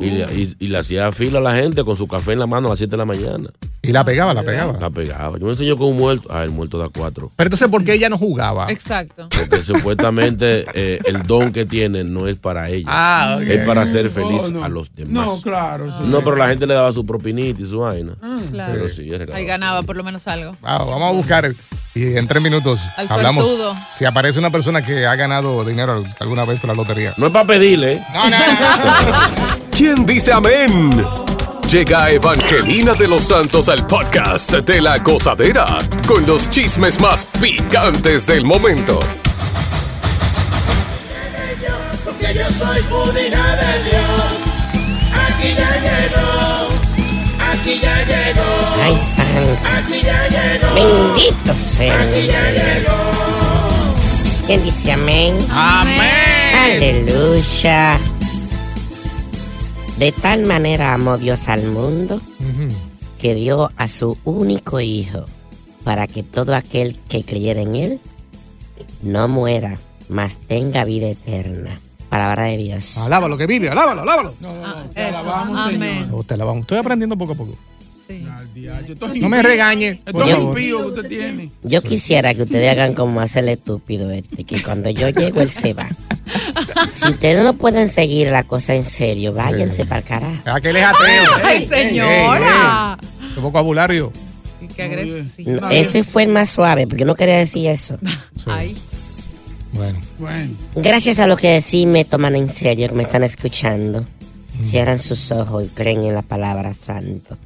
Y, 0.00 0.10
le- 0.10 0.34
y- 0.34 0.56
y 0.60 0.68
le 0.68 0.78
hacía 0.78 1.10
fila 1.12 1.38
a 1.38 1.42
la 1.42 1.54
gente 1.54 1.82
con 1.84 1.96
su 1.96 2.06
café 2.06 2.32
en 2.32 2.38
la 2.38 2.46
mano 2.46 2.68
a 2.68 2.70
las 2.70 2.78
7 2.78 2.90
de 2.92 2.96
la 2.96 3.04
mañana. 3.04 3.48
Y 3.82 3.92
la 3.92 4.02
pegaba, 4.04 4.32
la 4.32 4.42
pegaba. 4.42 4.78
La 4.80 4.88
pegaba. 4.90 5.38
Yo 5.38 5.44
me 5.46 5.52
enseño 5.52 5.76
con 5.76 5.88
un 5.88 5.98
muerto. 5.98 6.28
Ah, 6.30 6.42
el 6.42 6.50
muerto 6.50 6.78
da 6.78 6.88
cuatro. 6.88 7.30
Pero 7.36 7.48
entonces, 7.48 7.68
¿por 7.68 7.84
qué 7.84 7.92
ella 7.94 8.08
no 8.08 8.16
jugaba? 8.16 8.66
Exacto. 8.70 9.28
Porque 9.36 9.62
supuestamente 9.62 10.64
eh, 10.74 11.00
el 11.04 11.22
don 11.24 11.52
que 11.52 11.66
tiene 11.66 12.02
no 12.04 12.26
es 12.28 12.36
para 12.36 12.70
ella. 12.70 12.86
Ah, 12.88 13.36
ok. 13.36 13.42
Es 13.48 13.66
para 13.66 13.82
hacer 13.82 14.08
feliz 14.10 14.44
Oh, 14.48 14.52
no. 14.52 14.64
a 14.64 14.68
los 14.68 14.94
demás. 14.94 15.26
No, 15.26 15.40
claro. 15.42 15.90
sí. 15.90 15.98
No, 16.06 16.22
pero 16.24 16.36
la 16.36 16.48
gente 16.48 16.66
le 16.66 16.74
daba 16.74 16.92
su 16.92 17.04
propinita 17.04 17.60
y 17.60 17.66
su 17.66 17.78
vaina. 17.80 18.12
Claro. 18.50 18.72
Pero 18.74 18.88
sí, 18.88 19.10
Ahí 19.34 19.44
ganaba 19.44 19.82
por 19.82 19.96
lo 19.96 20.04
menos 20.04 20.26
algo. 20.28 20.52
Ah, 20.62 20.78
vamos 20.78 21.02
a 21.02 21.12
buscar. 21.12 21.52
Y 21.96 22.16
en 22.16 22.26
tres 22.26 22.42
minutos 22.42 22.80
Al 22.96 23.06
hablamos. 23.10 23.44
suertudo. 23.44 23.76
Si 23.92 24.04
aparece 24.04 24.38
una 24.38 24.50
persona 24.50 24.82
que 24.82 25.06
ha 25.06 25.14
ganado 25.14 25.62
dinero 25.64 26.02
alguna 26.18 26.44
vez 26.44 26.58
por 26.58 26.68
la 26.68 26.74
lotería. 26.74 27.12
No 27.18 27.26
es 27.26 27.32
para 27.32 27.46
pedirle. 27.46 27.92
¿eh? 27.94 28.04
No, 28.14 28.30
no, 28.30 28.36
no. 28.38 29.54
¿Quién 29.76 30.06
dice 30.06 30.32
amén? 30.32 31.04
Llega 31.68 32.08
Evangelina 32.08 32.94
de 32.94 33.08
los 33.08 33.24
Santos 33.24 33.68
al 33.68 33.84
podcast 33.88 34.52
de 34.52 34.80
la 34.80 34.98
gozadera 34.98 35.66
con 36.06 36.24
los 36.26 36.48
chismes 36.48 37.00
más 37.00 37.26
picantes 37.40 38.24
del 38.24 38.44
momento. 38.44 39.00
Porque 42.04 42.34
yo 42.34 42.48
soy 42.50 42.80
una 42.92 43.20
hija 43.20 43.56
de 43.56 43.90
Dios. 43.90 44.54
Aquí 45.26 45.54
ya 45.58 45.70
llegó. 45.80 46.68
Aquí 47.50 47.80
ya 47.82 48.04
llegó. 48.04 48.44
Ay, 48.80 48.96
santo. 48.96 49.58
Aquí 49.76 50.02
ya 50.04 50.28
llegó. 50.28 50.74
Bendito 50.74 51.52
sea 51.52 52.00
Aquí 52.00 52.26
ya 52.28 52.50
llegó. 52.52 52.94
¿Quién 54.46 54.62
dice 54.62 54.92
amén? 54.92 55.36
Amén. 55.50 55.98
Aleluya. 56.64 57.98
De 59.98 60.12
tal 60.12 60.44
manera 60.46 60.92
amó 60.94 61.18
Dios 61.18 61.48
al 61.48 61.66
mundo 61.70 62.20
que 63.18 63.34
dio 63.34 63.70
a 63.76 63.88
su 63.88 64.18
único 64.24 64.80
hijo 64.80 65.24
para 65.84 66.06
que 66.06 66.22
todo 66.22 66.54
aquel 66.54 66.96
que 67.08 67.22
creyera 67.22 67.60
en 67.60 67.76
él 67.76 68.00
no 69.02 69.28
muera, 69.28 69.78
mas 70.08 70.36
tenga 70.36 70.84
vida 70.84 71.08
eterna. 71.08 71.78
Palabra 72.08 72.44
de 72.44 72.56
Dios. 72.58 72.98
Alábalo, 72.98 73.36
que 73.36 73.46
vive, 73.46 73.68
alábalo, 73.68 74.02
alábalo. 74.02 74.34
No, 74.40 74.52
no, 74.54 74.60
no, 74.60 74.66
Ah, 74.66 74.84
te 74.92 75.08
eso. 75.08 75.18
alabamos, 75.18 75.60
Amén. 75.60 76.04
Señor. 76.04 76.24
Te. 76.24 76.60
Estoy 76.60 76.78
aprendiendo 76.78 77.16
poco 77.18 77.32
a 77.32 77.36
poco. 77.36 77.56
Sí. 78.06 78.24
No 79.20 79.28
me 79.28 79.42
regañe, 79.42 80.00
por 80.12 80.22
Esto 80.22 80.24
es 80.26 80.38
un 80.38 80.54
pío 80.54 80.78
que 80.82 80.86
usted 81.00 81.08
tiene. 81.08 81.50
Yo 81.62 81.82
quisiera 81.82 82.34
que 82.34 82.42
ustedes 82.42 82.70
hagan 82.70 82.94
como 82.94 83.20
hace 83.20 83.40
el 83.40 83.48
estúpido 83.48 84.10
este, 84.10 84.44
que 84.44 84.62
cuando 84.62 84.90
yo 84.90 85.08
llego 85.08 85.40
él 85.40 85.50
se 85.50 85.72
va. 85.74 85.88
Si 86.92 87.10
ustedes 87.10 87.44
no 87.44 87.54
pueden 87.54 87.88
seguir 87.88 88.28
la 88.28 88.44
cosa 88.44 88.74
en 88.74 88.84
serio, 88.84 89.32
váyanse 89.32 89.84
para 89.86 90.00
el 90.00 90.04
carajo. 90.04 90.42
Aquel 90.46 90.76
es 90.76 90.84
ateo. 90.84 91.32
Ay, 91.44 91.66
señora. 91.66 92.98
Su 93.34 93.40
vocabulario. 93.40 94.12
Qué 94.74 94.82
agresivo. 94.82 95.68
Ese 95.70 96.04
fue 96.04 96.24
el 96.24 96.30
más 96.30 96.50
suave, 96.50 96.86
porque 96.86 97.00
yo 97.00 97.06
no 97.06 97.14
quería 97.14 97.36
decir 97.36 97.68
eso. 97.68 97.96
Ay. 98.46 98.76
Bueno. 99.72 99.98
Bueno. 100.18 100.54
Gracias 100.76 101.18
a 101.18 101.26
los 101.26 101.40
que 101.40 101.60
sí 101.60 101.86
me 101.86 102.04
toman 102.04 102.34
en 102.36 102.48
serio, 102.48 102.88
que 102.88 102.94
me 102.94 103.02
están 103.02 103.24
escuchando. 103.24 104.04
Cierran 104.62 105.00
sus 105.00 105.32
ojos 105.32 105.64
y 105.64 105.68
creen 105.68 106.04
en 106.04 106.14
la 106.14 106.22
palabra 106.22 106.74
santo. 106.74 107.36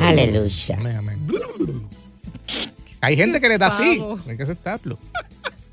Aleluya. 0.00 0.78
Hay 3.00 3.16
gente 3.16 3.40
que 3.40 3.48
le 3.48 3.58
da 3.58 3.68
así. 3.68 4.02
Hay 4.28 4.36
que 4.36 4.42
aceptarlo. 4.42 4.98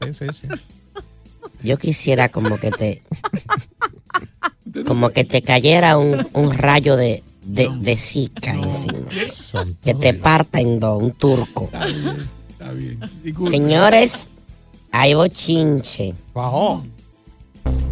Sí, 0.04 0.14
sí, 0.14 0.26
sí. 0.40 0.48
Yo 1.64 1.78
quisiera 1.78 2.30
como 2.30 2.58
que 2.58 2.72
te. 2.72 3.02
Como 4.88 5.12
que 5.12 5.24
te 5.24 5.44
cayera 5.44 6.00
un, 6.00 6.26
un 6.34 6.52
rayo 6.52 6.96
de, 6.96 7.22
de, 7.46 7.70
de 7.80 7.96
zika 7.96 8.56
encima. 8.56 9.08
Que 9.84 9.94
te 9.94 10.16
parta 10.16 10.62
en 10.62 10.80
dos, 10.80 11.02
un 11.02 11.12
turco. 11.12 11.70
Está 12.50 12.72
bien. 12.72 13.00
Disculpe. 13.22 13.52
Señores, 13.56 14.30
hay 14.92 15.14
bochinche. 15.14 16.16
Bajó. 16.34 16.84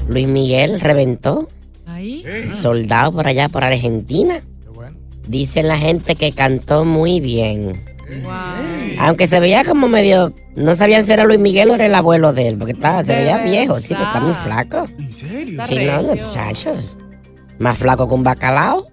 Luis 0.07 0.27
Miguel 0.27 0.79
reventó. 0.79 1.47
Ahí. 1.85 2.23
Soldado 2.51 3.11
por 3.11 3.27
allá 3.27 3.47
por 3.47 3.63
Argentina. 3.63 4.41
Dicen 5.27 5.67
la 5.67 5.77
gente 5.77 6.15
que 6.15 6.31
cantó 6.31 6.83
muy 6.83 7.19
bien. 7.19 7.73
Aunque 9.01 9.27
se 9.27 9.39
veía 9.39 9.63
como 9.63 9.87
medio. 9.87 10.33
No 10.55 10.75
sabían 10.75 11.05
si 11.05 11.11
era 11.11 11.23
Luis 11.23 11.39
Miguel 11.39 11.71
o 11.71 11.75
era 11.75 11.85
el 11.87 11.95
abuelo 11.95 12.33
de 12.33 12.49
él, 12.49 12.57
porque 12.57 12.73
estaba, 12.73 13.03
se 13.03 13.15
veía 13.15 13.37
viejo, 13.39 13.79
sí, 13.79 13.95
pero 13.95 14.03
está 14.03 14.19
muy 14.19 14.33
flaco. 14.35 14.87
¿En 14.99 15.13
serio? 15.13 15.63
Sí, 15.67 15.79
no, 15.79 16.01
no, 16.03 16.15
muchachos. 16.15 16.87
Más 17.57 17.77
flaco 17.77 18.07
que 18.07 18.13
un 18.13 18.23
bacalao. 18.23 18.87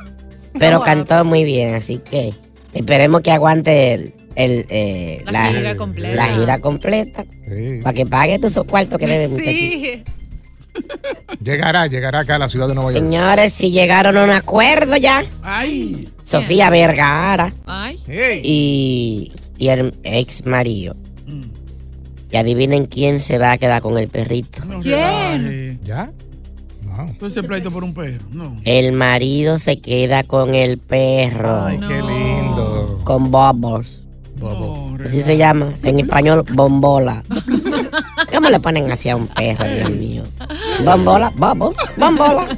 Pero 0.58 0.82
cantó 0.82 1.24
muy 1.24 1.44
bien, 1.44 1.74
así 1.74 1.98
que 1.98 2.34
esperemos 2.74 3.20
que 3.20 3.30
aguante 3.30 3.94
el, 3.94 4.14
el, 4.34 4.66
eh, 4.70 5.22
La 5.26 5.46
gira 5.46 5.76
completa. 5.76 6.14
la 6.14 6.26
gira 6.26 6.58
completa. 6.60 7.24
Para 7.82 7.94
que 7.94 8.06
pague 8.06 8.38
todos 8.38 8.52
esos 8.52 8.64
cuartos 8.64 8.98
que 8.98 9.06
debe, 9.06 9.28
muchachito. 9.28 9.84
Sí. 9.84 10.04
Llegará, 11.42 11.86
llegará 11.86 12.20
acá 12.20 12.36
a 12.36 12.38
la 12.38 12.48
ciudad 12.48 12.68
de 12.68 12.74
Nueva 12.74 12.92
York. 12.92 13.02
Señores, 13.04 13.52
si 13.52 13.70
llegaron 13.70 14.16
a 14.16 14.24
un 14.24 14.30
acuerdo 14.30 14.96
ya. 14.96 15.22
Ay. 15.42 16.08
Sofía 16.24 16.68
Vergara 16.70 17.52
Ay. 17.66 18.00
y, 18.42 19.32
y 19.58 19.68
el 19.68 19.94
ex 20.04 20.46
marido. 20.46 20.94
Mm. 21.26 21.42
Y 22.30 22.36
adivinen 22.36 22.86
quién 22.86 23.20
se 23.20 23.38
va 23.38 23.52
a 23.52 23.58
quedar 23.58 23.82
con 23.82 23.98
el 23.98 24.08
perrito. 24.08 24.62
¿Quién? 24.82 25.80
¿Ya? 25.84 26.10
Entonces 27.06 27.44
pleito 27.44 27.70
por 27.70 27.84
un 27.84 27.94
perro. 27.94 28.24
No. 28.32 28.56
El 28.64 28.92
marido 28.92 29.58
se 29.58 29.80
queda 29.80 30.24
con 30.24 30.54
el 30.54 30.78
perro. 30.78 31.64
Ay, 31.64 31.78
qué 31.78 32.02
lindo. 32.02 33.00
Con 33.04 33.30
bobos. 33.30 34.02
Así 35.04 35.22
se 35.22 35.36
llama. 35.36 35.74
En 35.82 36.00
español, 36.00 36.44
bombola. 36.54 37.22
¿Cómo 38.32 38.50
le 38.50 38.60
ponen 38.60 38.90
así 38.90 39.08
a 39.08 39.16
un 39.16 39.26
perro, 39.28 39.64
Dios 39.64 39.90
mío? 39.90 40.22
Bombola, 40.84 41.32
bobos, 41.36 41.76
bombola. 41.96 42.48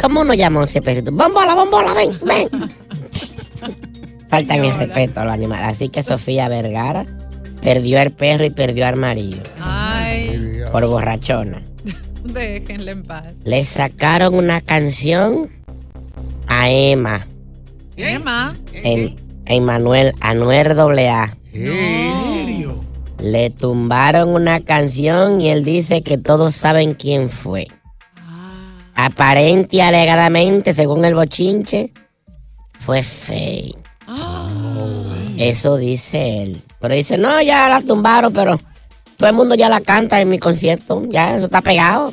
¿Cómo 0.00 0.20
uno 0.20 0.34
llama 0.34 0.62
a 0.62 0.64
ese 0.64 0.80
perrito? 0.80 1.10
Bombola, 1.12 1.54
bombola, 1.54 1.94
ven, 1.94 2.18
ven. 2.24 2.48
Faltan 4.28 4.64
el 4.64 4.76
respeto 4.76 5.20
a 5.20 5.24
los 5.24 5.34
animales. 5.34 5.66
Así 5.66 5.88
que 5.88 6.02
Sofía 6.02 6.48
Vergara 6.48 7.06
perdió 7.62 8.00
al 8.00 8.10
perro 8.10 8.44
y 8.44 8.50
perdió 8.50 8.86
al 8.86 8.96
marido. 8.96 9.40
Ay. 9.60 10.60
Por 10.70 10.86
borrachona. 10.86 11.62
Déjenle 12.24 12.92
en 12.92 13.02
paz. 13.04 13.24
Le 13.44 13.64
sacaron 13.64 14.34
una 14.34 14.60
canción 14.60 15.48
a 16.46 16.70
Emma. 16.70 17.26
Emma. 17.96 18.54
Em- 18.74 19.16
Emanuel 19.46 20.12
Anuel 20.20 20.78
AA. 20.78 21.34
Le 23.22 23.50
tumbaron 23.50 24.28
una 24.28 24.60
canción 24.60 25.40
y 25.40 25.48
él 25.48 25.64
dice 25.64 26.02
que 26.02 26.18
todos 26.18 26.54
saben 26.54 26.94
quién 26.94 27.30
fue. 27.30 27.66
Aparente 28.94 29.76
y 29.76 29.80
alegadamente, 29.80 30.74
según 30.74 31.04
el 31.04 31.14
bochinche, 31.14 31.92
fue 32.78 33.02
Faye. 33.02 33.77
Eso 35.38 35.76
dice 35.76 36.42
él. 36.42 36.62
Pero 36.80 36.94
dice, 36.94 37.18
no, 37.18 37.40
ya 37.42 37.68
la 37.68 37.80
tumbaron, 37.80 38.32
pero 38.32 38.58
todo 39.16 39.28
el 39.28 39.34
mundo 39.34 39.54
ya 39.54 39.68
la 39.68 39.80
canta 39.80 40.20
en 40.20 40.28
mi 40.28 40.38
concierto. 40.38 41.02
Ya, 41.08 41.36
eso 41.36 41.46
está 41.46 41.60
pegado. 41.60 42.12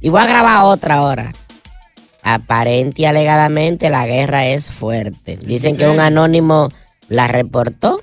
Y 0.00 0.08
voy 0.08 0.20
a 0.20 0.26
grabar 0.26 0.64
otra 0.64 0.96
ahora. 0.96 1.32
Aparente 2.22 3.02
y 3.02 3.04
alegadamente 3.04 3.88
la 3.88 4.06
guerra 4.06 4.46
es 4.46 4.70
fuerte. 4.70 5.36
Dicen 5.36 5.76
que 5.76 5.88
un 5.88 6.00
anónimo 6.00 6.70
la 7.08 7.28
reportó 7.28 8.02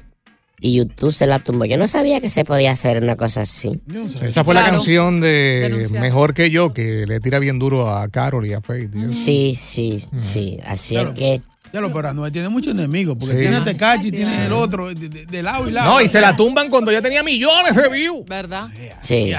y 0.60 0.76
YouTube 0.76 1.12
se 1.12 1.28
la 1.28 1.40
tumbó. 1.40 1.66
Yo 1.66 1.78
no 1.78 1.88
sabía 1.88 2.22
que 2.22 2.30
se 2.30 2.46
podía 2.46 2.72
hacer 2.72 3.04
una 3.04 3.18
cosa 3.18 3.42
así. 3.42 3.82
Esa 4.22 4.46
fue 4.46 4.54
la 4.54 4.64
canción 4.64 5.20
de 5.20 5.70
Denunciar. 5.70 6.02
Mejor 6.02 6.34
que 6.34 6.50
yo, 6.50 6.70
que 6.70 7.06
le 7.06 7.20
tira 7.20 7.40
bien 7.40 7.60
duro 7.60 7.90
a 7.90 8.08
Carol 8.08 8.46
y 8.46 8.54
a 8.54 8.62
Faith. 8.62 8.92
tío. 8.94 9.10
Sí, 9.12 9.58
sí, 9.60 10.06
sí. 10.20 10.60
Así 10.66 10.96
es 10.96 11.08
que 11.08 11.42
Ya 11.74 11.82
lo 11.82 11.92
pero 11.92 12.14
no, 12.14 12.32
tiene 12.32 12.50
muchos 12.50 12.72
enemigos, 12.74 13.18
porque 13.20 13.34
Sí. 13.36 13.42
tiene 13.42 13.56
a 13.58 13.64
Tecachi, 13.64 14.12
tiene 14.12 14.46
el 14.46 14.54
otro, 14.54 14.94
de, 14.94 15.10
de- 15.10 15.26
de 15.26 15.44
lado 15.44 15.68
y 15.68 15.72
lado. 15.72 15.90
No, 15.92 16.02
y 16.02 16.08
se 16.08 16.22
la 16.22 16.36
tumban 16.38 16.70
cuando 16.70 16.92
ya 16.92 17.02
tenía 17.02 17.24
millones 17.24 17.76
de 17.76 17.90
views. 17.90 18.26
¿Verdad? 18.28 18.68
sí. 19.02 19.34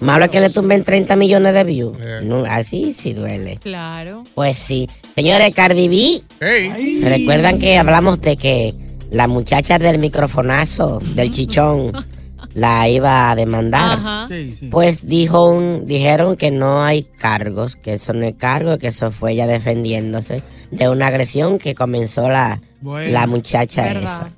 Malo 0.00 0.24
es 0.24 0.30
que 0.30 0.40
le 0.40 0.48
tumben 0.48 0.82
30 0.82 1.14
millones 1.14 1.52
de 1.52 1.62
views. 1.62 1.96
No, 2.24 2.44
así 2.44 2.92
sí 2.92 3.12
duele. 3.12 3.58
Claro. 3.62 4.24
Pues 4.34 4.56
sí. 4.56 4.88
Señores, 5.14 5.54
Cardi 5.54 5.88
B, 5.88 6.22
Hey. 6.40 6.96
¿se 6.98 7.08
recuerdan 7.08 7.58
que 7.58 7.76
hablamos 7.76 8.20
de 8.22 8.36
que 8.38 8.74
la 9.12 9.28
muchacha 9.28 9.78
del 9.78 9.98
microfonazo, 9.98 10.98
del 11.14 11.30
chichón, 11.30 11.92
la 12.54 12.88
iba 12.88 13.30
a 13.30 13.36
demandar? 13.36 13.98
Ajá. 13.98 14.26
Sí, 14.28 14.54
sí. 14.58 14.66
Pues 14.68 15.06
dijo 15.06 15.48
un, 15.50 15.86
dijeron 15.86 16.36
que 16.36 16.50
no 16.50 16.82
hay 16.82 17.02
cargos, 17.04 17.76
que 17.76 17.94
eso 17.94 18.12
no 18.12 18.24
es 18.26 18.34
cargo, 18.34 18.78
que 18.78 18.88
eso 18.88 19.10
fue 19.12 19.32
ella 19.32 19.46
defendiéndose 19.46 20.42
de 20.70 20.88
una 20.88 21.06
agresión 21.08 21.58
que 21.58 21.74
comenzó 21.74 22.28
la, 22.28 22.60
Bueno. 22.80 23.10
la 23.12 23.26
muchacha 23.26 23.90
esa. 23.92 24.32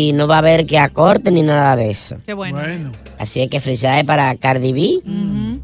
Y 0.00 0.12
no 0.12 0.28
va 0.28 0.36
a 0.36 0.38
haber 0.38 0.64
que 0.64 0.78
acorte 0.78 1.32
ni 1.32 1.42
nada 1.42 1.74
de 1.74 1.90
eso. 1.90 2.18
Qué 2.24 2.32
bueno. 2.32 2.58
Bueno. 2.60 2.92
Así 3.18 3.40
es 3.42 3.48
que 3.48 3.58
felicidades 3.60 4.04
para 4.04 4.36
Cardi 4.36 4.72
B 4.72 5.00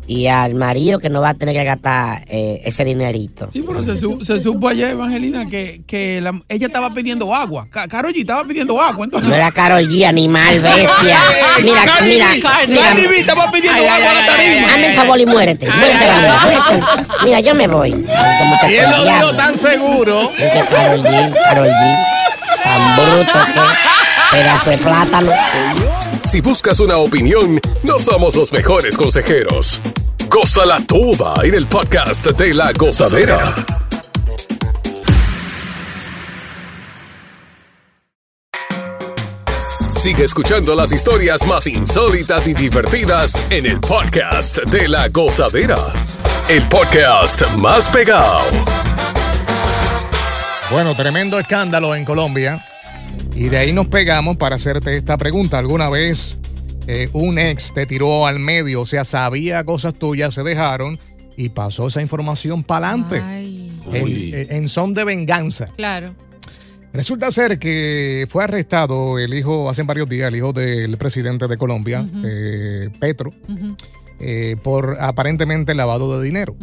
y 0.08 0.26
al 0.26 0.54
marido 0.56 0.98
que 0.98 1.08
no 1.08 1.20
va 1.20 1.28
a 1.28 1.34
tener 1.34 1.54
que 1.54 1.62
gastar 1.62 2.24
eh, 2.26 2.60
ese 2.64 2.84
dinerito. 2.84 3.48
Sí, 3.52 3.62
pero 3.64 3.84
se, 3.84 3.96
su- 3.96 4.24
se 4.24 4.40
supo 4.40 4.66
ayer, 4.66 4.90
Evangelina, 4.90 5.46
que, 5.46 5.82
que 5.86 6.20
la- 6.20 6.42
ella 6.48 6.66
estaba 6.66 6.92
pidiendo 6.92 7.32
agua. 7.32 7.68
Ca- 7.70 7.86
Karol 7.86 8.12
G 8.12 8.22
estaba 8.22 8.42
pidiendo 8.42 8.80
agua. 8.82 9.04
Entonces, 9.04 9.28
No 9.28 9.36
era 9.36 9.52
Carol 9.52 9.86
G, 9.88 10.04
animal, 10.04 10.58
bestia. 10.58 11.18
Mira, 11.62 11.84
Cardi 11.84 12.10
mira, 12.10 12.26
mira. 12.66 12.82
Cardi 12.82 13.06
B 13.06 13.20
estaba 13.20 13.48
pidiendo 13.52 13.78
Ay, 13.82 13.86
ay, 13.88 14.02
agua 14.02 14.10
a 14.10 14.14
la 14.14 14.20
ay, 14.20 14.26
ay, 14.28 14.36
tarima. 14.48 14.66
Hazme 14.74 14.86
el 14.88 14.94
favor 14.94 15.20
y 15.20 15.26
muérete. 15.26 15.68
Muérete, 15.70 16.06
Vanessa, 16.08 16.40
muérete. 16.42 17.24
Mira, 17.24 17.38
yo 17.40 17.54
me 17.54 17.68
voy. 17.68 17.90
Y 17.90 18.74
él 18.74 18.90
lo 18.90 19.04
dijo 19.04 19.36
tan 19.36 19.56
seguro. 19.56 20.28
Dice 20.30 20.64
Karol 20.68 21.02
G, 21.04 21.32
Karol 21.44 21.68
G. 21.68 22.04
Tan 22.64 22.96
bruto 22.96 23.32
que. 23.54 23.93
Pedazo 24.30 24.70
de 24.70 24.78
plátano. 24.78 25.32
Si 26.24 26.40
buscas 26.40 26.80
una 26.80 26.96
opinión, 26.98 27.60
no 27.82 27.98
somos 27.98 28.34
los 28.34 28.52
mejores 28.52 28.96
consejeros. 28.96 29.80
Gózala 30.28 30.80
toda 30.86 31.34
en 31.44 31.54
el 31.54 31.66
podcast 31.66 32.26
de 32.26 32.54
la 32.54 32.72
gozadera. 32.72 33.54
Sigue 39.96 40.24
escuchando 40.24 40.74
las 40.74 40.92
historias 40.92 41.46
más 41.46 41.66
insólitas 41.66 42.46
y 42.48 42.54
divertidas 42.54 43.42
en 43.50 43.64
el 43.66 43.80
podcast 43.80 44.58
de 44.64 44.88
la 44.88 45.08
gozadera. 45.08 45.78
El 46.48 46.66
podcast 46.68 47.42
más 47.56 47.88
pegado. 47.88 48.40
Bueno, 50.70 50.94
tremendo 50.94 51.38
escándalo 51.38 51.94
en 51.94 52.04
Colombia. 52.04 52.62
Y 53.34 53.48
de 53.48 53.56
ahí 53.58 53.72
nos 53.72 53.86
pegamos 53.88 54.36
para 54.36 54.56
hacerte 54.56 54.96
esta 54.96 55.16
pregunta. 55.16 55.58
¿Alguna 55.58 55.88
vez 55.88 56.38
eh, 56.86 57.08
un 57.12 57.38
ex 57.38 57.74
te 57.74 57.86
tiró 57.86 58.26
al 58.26 58.38
medio? 58.38 58.82
O 58.82 58.86
sea, 58.86 59.04
sabía 59.04 59.64
cosas 59.64 59.94
tuyas, 59.94 60.34
se 60.34 60.42
dejaron 60.42 60.98
y 61.36 61.48
pasó 61.48 61.88
esa 61.88 62.00
información 62.00 62.62
para 62.62 62.90
adelante. 62.90 63.20
Ay. 63.22 63.72
En, 63.92 64.56
en 64.56 64.68
son 64.68 64.94
de 64.94 65.04
venganza. 65.04 65.68
Claro. 65.76 66.14
Resulta 66.94 67.32
ser 67.32 67.58
que 67.58 68.26
fue 68.30 68.44
arrestado 68.44 69.18
el 69.18 69.34
hijo, 69.34 69.68
hace 69.68 69.82
varios 69.82 70.08
días, 70.08 70.28
el 70.28 70.36
hijo 70.36 70.52
del 70.52 70.96
presidente 70.96 71.48
de 71.48 71.56
Colombia, 71.56 72.06
eh, 72.24 72.88
Petro, 73.00 73.32
eh, 74.20 74.56
por 74.62 74.98
aparentemente 75.00 75.74
lavado 75.74 76.20
de 76.20 76.24
dinero. 76.24 76.54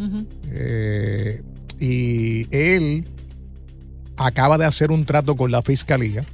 Eh, 0.50 1.42
y 1.78 2.46
él 2.50 3.04
acaba 4.22 4.58
de 4.58 4.64
hacer 4.64 4.90
un 4.90 5.04
trato 5.04 5.36
con 5.36 5.50
la 5.50 5.62
fiscalía 5.62 6.24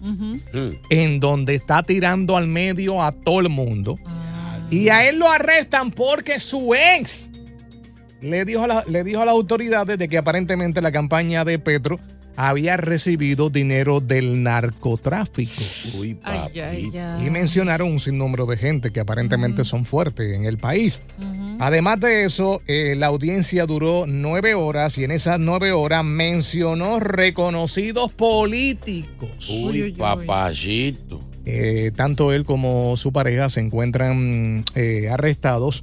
en 0.91 1.21
donde 1.21 1.55
está 1.57 1.83
tirando 1.83 2.37
al 2.37 2.47
medio 2.47 3.03
a 3.03 3.13
todo 3.13 3.41
el 3.41 3.49
mundo. 3.49 3.97
Y 4.71 4.89
a 4.91 5.09
él 5.09 5.19
lo 5.19 5.31
arrestan 5.31 5.91
porque 5.91 6.39
su 6.39 6.75
ex 6.75 7.31
le 8.21 8.45
dijo, 8.45 8.65
a 8.65 8.67
la- 8.67 8.85
le 8.89 9.05
dijo 9.05 9.23
a 9.23 9.25
las 9.25 9.33
autoridades 9.33 9.99
de 9.99 10.09
que 10.09 10.19
aparentemente 10.19 10.81
la 10.83 10.93
campaña 10.93 11.45
de 11.45 11.59
Petro 11.59 11.99
había 12.37 12.77
recibido 12.77 13.51
dinero 13.51 13.99
del 14.01 14.43
narcotráfico. 14.45 15.63
Ay, 16.23 16.61
ay, 16.61 16.91
ay. 16.97 17.27
Y 17.27 17.31
mencionaron 17.31 17.91
un 17.93 17.99
sinnúmero 18.01 18.47
de 18.47 18.57
gente 18.57 18.91
que 18.93 19.01
aparentemente 19.01 19.65
son 19.65 19.85
fuertes 19.85 20.37
en 20.37 20.45
el 20.45 20.57
país. 20.59 21.01
Además 21.61 22.01
de 22.01 22.25
eso, 22.25 22.63
eh, 22.67 22.95
la 22.97 23.09
audiencia 23.09 23.67
duró 23.67 24.05
nueve 24.07 24.55
horas 24.55 24.97
y 24.97 25.05
en 25.05 25.11
esas 25.11 25.41
nueve 25.41 25.73
horas 25.73 26.05
mencionó 26.05 27.01
reconocidos 27.01 28.13
políticos. 28.13 29.51
Uy, 29.51 29.93
papachito. 29.93 31.21
Eh, 31.45 31.93
tanto 31.97 32.33
él 32.33 32.45
como 32.45 32.97
su 32.97 33.13
pareja 33.13 33.49
se 33.49 33.61
encuentran 33.61 34.65
eh, 34.75 35.09
arrestados. 35.11 35.83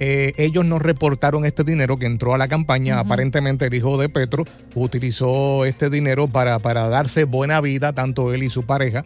Eh, 0.00 0.32
ellos 0.38 0.64
no 0.64 0.80
reportaron 0.80 1.44
este 1.44 1.62
dinero 1.62 1.96
que 1.96 2.06
entró 2.06 2.34
a 2.34 2.38
la 2.38 2.48
campaña. 2.48 2.98
Aparentemente 2.98 3.66
el 3.66 3.74
hijo 3.74 3.98
de 3.98 4.08
Petro 4.08 4.44
utilizó 4.74 5.64
este 5.64 5.90
dinero 5.90 6.26
para, 6.26 6.58
para 6.58 6.88
darse 6.88 7.24
buena 7.24 7.60
vida, 7.60 7.92
tanto 7.92 8.32
él 8.34 8.42
y 8.42 8.50
su 8.50 8.64
pareja. 8.64 9.04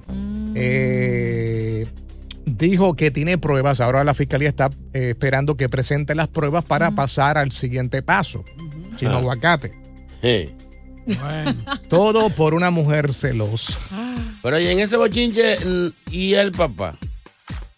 Eh, 0.54 1.45
dijo 2.56 2.94
que 2.94 3.10
tiene 3.10 3.38
pruebas. 3.38 3.80
Ahora 3.80 4.04
la 4.04 4.14
fiscalía 4.14 4.48
está 4.48 4.70
eh, 4.92 5.10
esperando 5.10 5.56
que 5.56 5.68
presente 5.68 6.14
las 6.14 6.28
pruebas 6.28 6.64
para 6.64 6.90
pasar 6.92 7.38
al 7.38 7.52
siguiente 7.52 8.02
paso. 8.02 8.44
Sin 8.98 9.08
Ah. 9.08 9.18
aguacate. 9.18 9.72
Eh. 10.22 10.52
Todo 11.88 12.30
por 12.30 12.54
una 12.54 12.70
mujer 12.70 13.12
celosa. 13.12 13.78
Pero 14.42 14.58
y 14.60 14.66
en 14.66 14.80
ese 14.80 14.96
bochinche, 14.96 15.58
mm, 15.64 15.88
¿y 16.10 16.34
el 16.34 16.52
papá? 16.52 16.96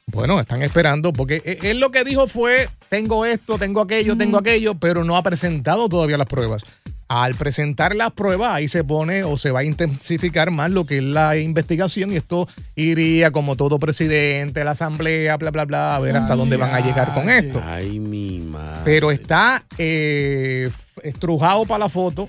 Bueno, 0.07 0.41
están 0.41 0.63
esperando 0.63 1.13
porque 1.13 1.43
e- 1.45 1.59
él 1.71 1.81
lo 1.81 1.91
que 1.91 2.03
dijo 2.05 2.27
fue, 2.27 2.69
tengo 2.89 3.27
esto, 3.27 3.59
tengo 3.59 3.83
aquello, 3.83 4.17
tengo 4.17 4.39
aquello, 4.39 4.75
pero 4.75 5.05
no 5.05 5.17
ha 5.17 5.23
presentado 5.23 5.89
todavía 5.89 6.17
las 6.17 6.27
pruebas. 6.27 6.63
Al 7.09 7.35
presentar 7.35 7.97
las 7.97 8.13
pruebas, 8.13 8.51
ahí 8.53 8.69
se 8.69 8.85
pone 8.85 9.25
o 9.25 9.39
se 9.39 9.51
va 9.51 9.61
a 9.61 9.65
intensificar 9.65 10.51
más 10.51 10.71
lo 10.71 10.85
que 10.85 10.99
es 10.99 11.05
la 11.05 11.39
investigación 11.39 12.13
y 12.13 12.17
esto 12.17 12.47
iría 12.77 13.31
como 13.31 13.57
todo 13.57 13.79
presidente, 13.79 14.63
la 14.63 14.73
asamblea, 14.73 15.39
bla, 15.39 15.51
bla, 15.51 15.65
bla, 15.65 15.97
a 15.97 16.01
ver 16.01 16.17
hasta 16.17 16.37
dónde 16.37 16.59
van 16.59 16.75
a 16.75 16.81
llegar 16.81 17.15
con 17.15 17.31
esto. 17.31 17.63
Ay, 17.65 17.99
mi 17.99 18.41
madre. 18.41 18.83
Pero 18.85 19.11
está 19.11 19.65
eh, 19.79 20.71
estrujado 21.03 21.65
para 21.65 21.85
la 21.85 21.89
foto, 21.89 22.29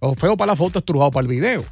o 0.00 0.14
feo 0.14 0.36
para 0.36 0.52
la 0.52 0.56
foto, 0.56 0.80
estrujado 0.80 1.10
para 1.10 1.22
el 1.22 1.28
video. 1.28 1.64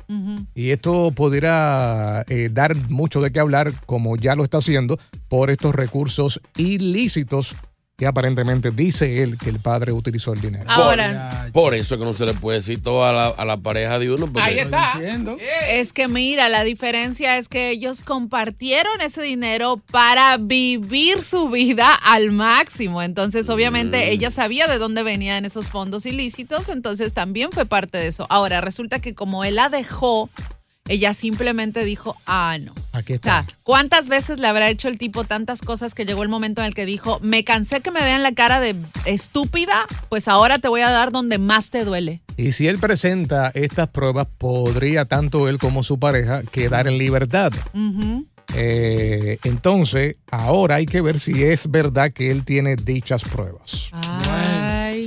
Y 0.54 0.70
esto 0.70 1.10
pudiera 1.12 2.24
eh, 2.28 2.48
dar 2.50 2.74
mucho 2.88 3.20
de 3.20 3.30
qué 3.30 3.40
hablar, 3.40 3.74
como 3.84 4.16
ya 4.16 4.34
lo 4.34 4.44
está 4.44 4.58
haciendo, 4.58 4.98
por 5.28 5.50
estos 5.50 5.74
recursos 5.74 6.40
ilícitos 6.56 7.56
que 7.98 8.06
aparentemente 8.06 8.70
dice 8.70 9.24
él 9.24 9.36
que 9.36 9.50
el 9.50 9.58
padre 9.58 9.90
utilizó 9.90 10.32
el 10.32 10.40
dinero. 10.40 10.66
Ahora, 10.68 11.48
Por 11.52 11.74
eso 11.74 11.98
que 11.98 12.04
no 12.04 12.14
se 12.14 12.26
le 12.26 12.32
puede 12.32 12.58
decir 12.58 12.80
todo 12.80 13.04
a 13.04 13.12
la, 13.12 13.26
a 13.26 13.44
la 13.44 13.56
pareja 13.56 13.98
de 13.98 14.12
uno. 14.12 14.32
Porque 14.32 14.68
es 15.68 15.92
que 15.92 16.06
mira, 16.06 16.48
la 16.48 16.62
diferencia 16.62 17.38
es 17.38 17.48
que 17.48 17.70
ellos 17.70 18.04
compartieron 18.04 19.00
ese 19.00 19.20
dinero 19.20 19.82
para 19.90 20.36
vivir 20.36 21.24
su 21.24 21.48
vida 21.48 21.92
al 21.92 22.30
máximo. 22.30 23.02
Entonces, 23.02 23.48
obviamente, 23.48 24.12
ella 24.12 24.30
sabía 24.30 24.68
de 24.68 24.78
dónde 24.78 25.02
venían 25.02 25.44
esos 25.44 25.68
fondos 25.68 26.06
ilícitos, 26.06 26.68
entonces 26.68 27.12
también 27.12 27.50
fue 27.50 27.66
parte 27.66 27.98
de 27.98 28.06
eso. 28.06 28.26
Ahora, 28.30 28.60
resulta 28.60 29.00
que 29.00 29.16
como 29.16 29.42
él 29.42 29.56
la 29.56 29.70
dejó, 29.70 30.30
ella 30.88 31.14
simplemente 31.14 31.84
dijo, 31.84 32.16
ah, 32.26 32.56
no. 32.60 32.72
Aquí 32.92 33.12
O 33.12 33.16
está. 33.16 33.44
sea, 33.46 33.56
¿cuántas 33.62 34.08
veces 34.08 34.38
le 34.40 34.46
habrá 34.48 34.68
hecho 34.68 34.88
el 34.88 34.98
tipo 34.98 35.24
tantas 35.24 35.60
cosas 35.60 35.94
que 35.94 36.04
llegó 36.04 36.22
el 36.22 36.28
momento 36.28 36.60
en 36.62 36.66
el 36.68 36.74
que 36.74 36.86
dijo, 36.86 37.18
me 37.22 37.44
cansé 37.44 37.80
que 37.80 37.90
me 37.90 38.02
vean 38.02 38.22
la 38.22 38.32
cara 38.32 38.58
de 38.60 38.74
estúpida, 39.04 39.86
pues 40.08 40.28
ahora 40.28 40.58
te 40.58 40.68
voy 40.68 40.80
a 40.80 40.90
dar 40.90 41.12
donde 41.12 41.38
más 41.38 41.70
te 41.70 41.84
duele? 41.84 42.22
Y 42.36 42.52
si 42.52 42.68
él 42.68 42.78
presenta 42.78 43.50
estas 43.54 43.88
pruebas, 43.88 44.26
podría 44.38 45.04
tanto 45.04 45.48
él 45.48 45.58
como 45.58 45.84
su 45.84 45.98
pareja 45.98 46.42
quedar 46.52 46.86
en 46.88 46.98
libertad. 46.98 47.52
Eh, 48.54 49.38
entonces, 49.44 50.16
ahora 50.30 50.76
hay 50.76 50.86
que 50.86 51.00
ver 51.02 51.20
si 51.20 51.42
es 51.42 51.70
verdad 51.70 52.12
que 52.12 52.30
él 52.30 52.44
tiene 52.44 52.76
dichas 52.76 53.22
pruebas. 53.22 53.90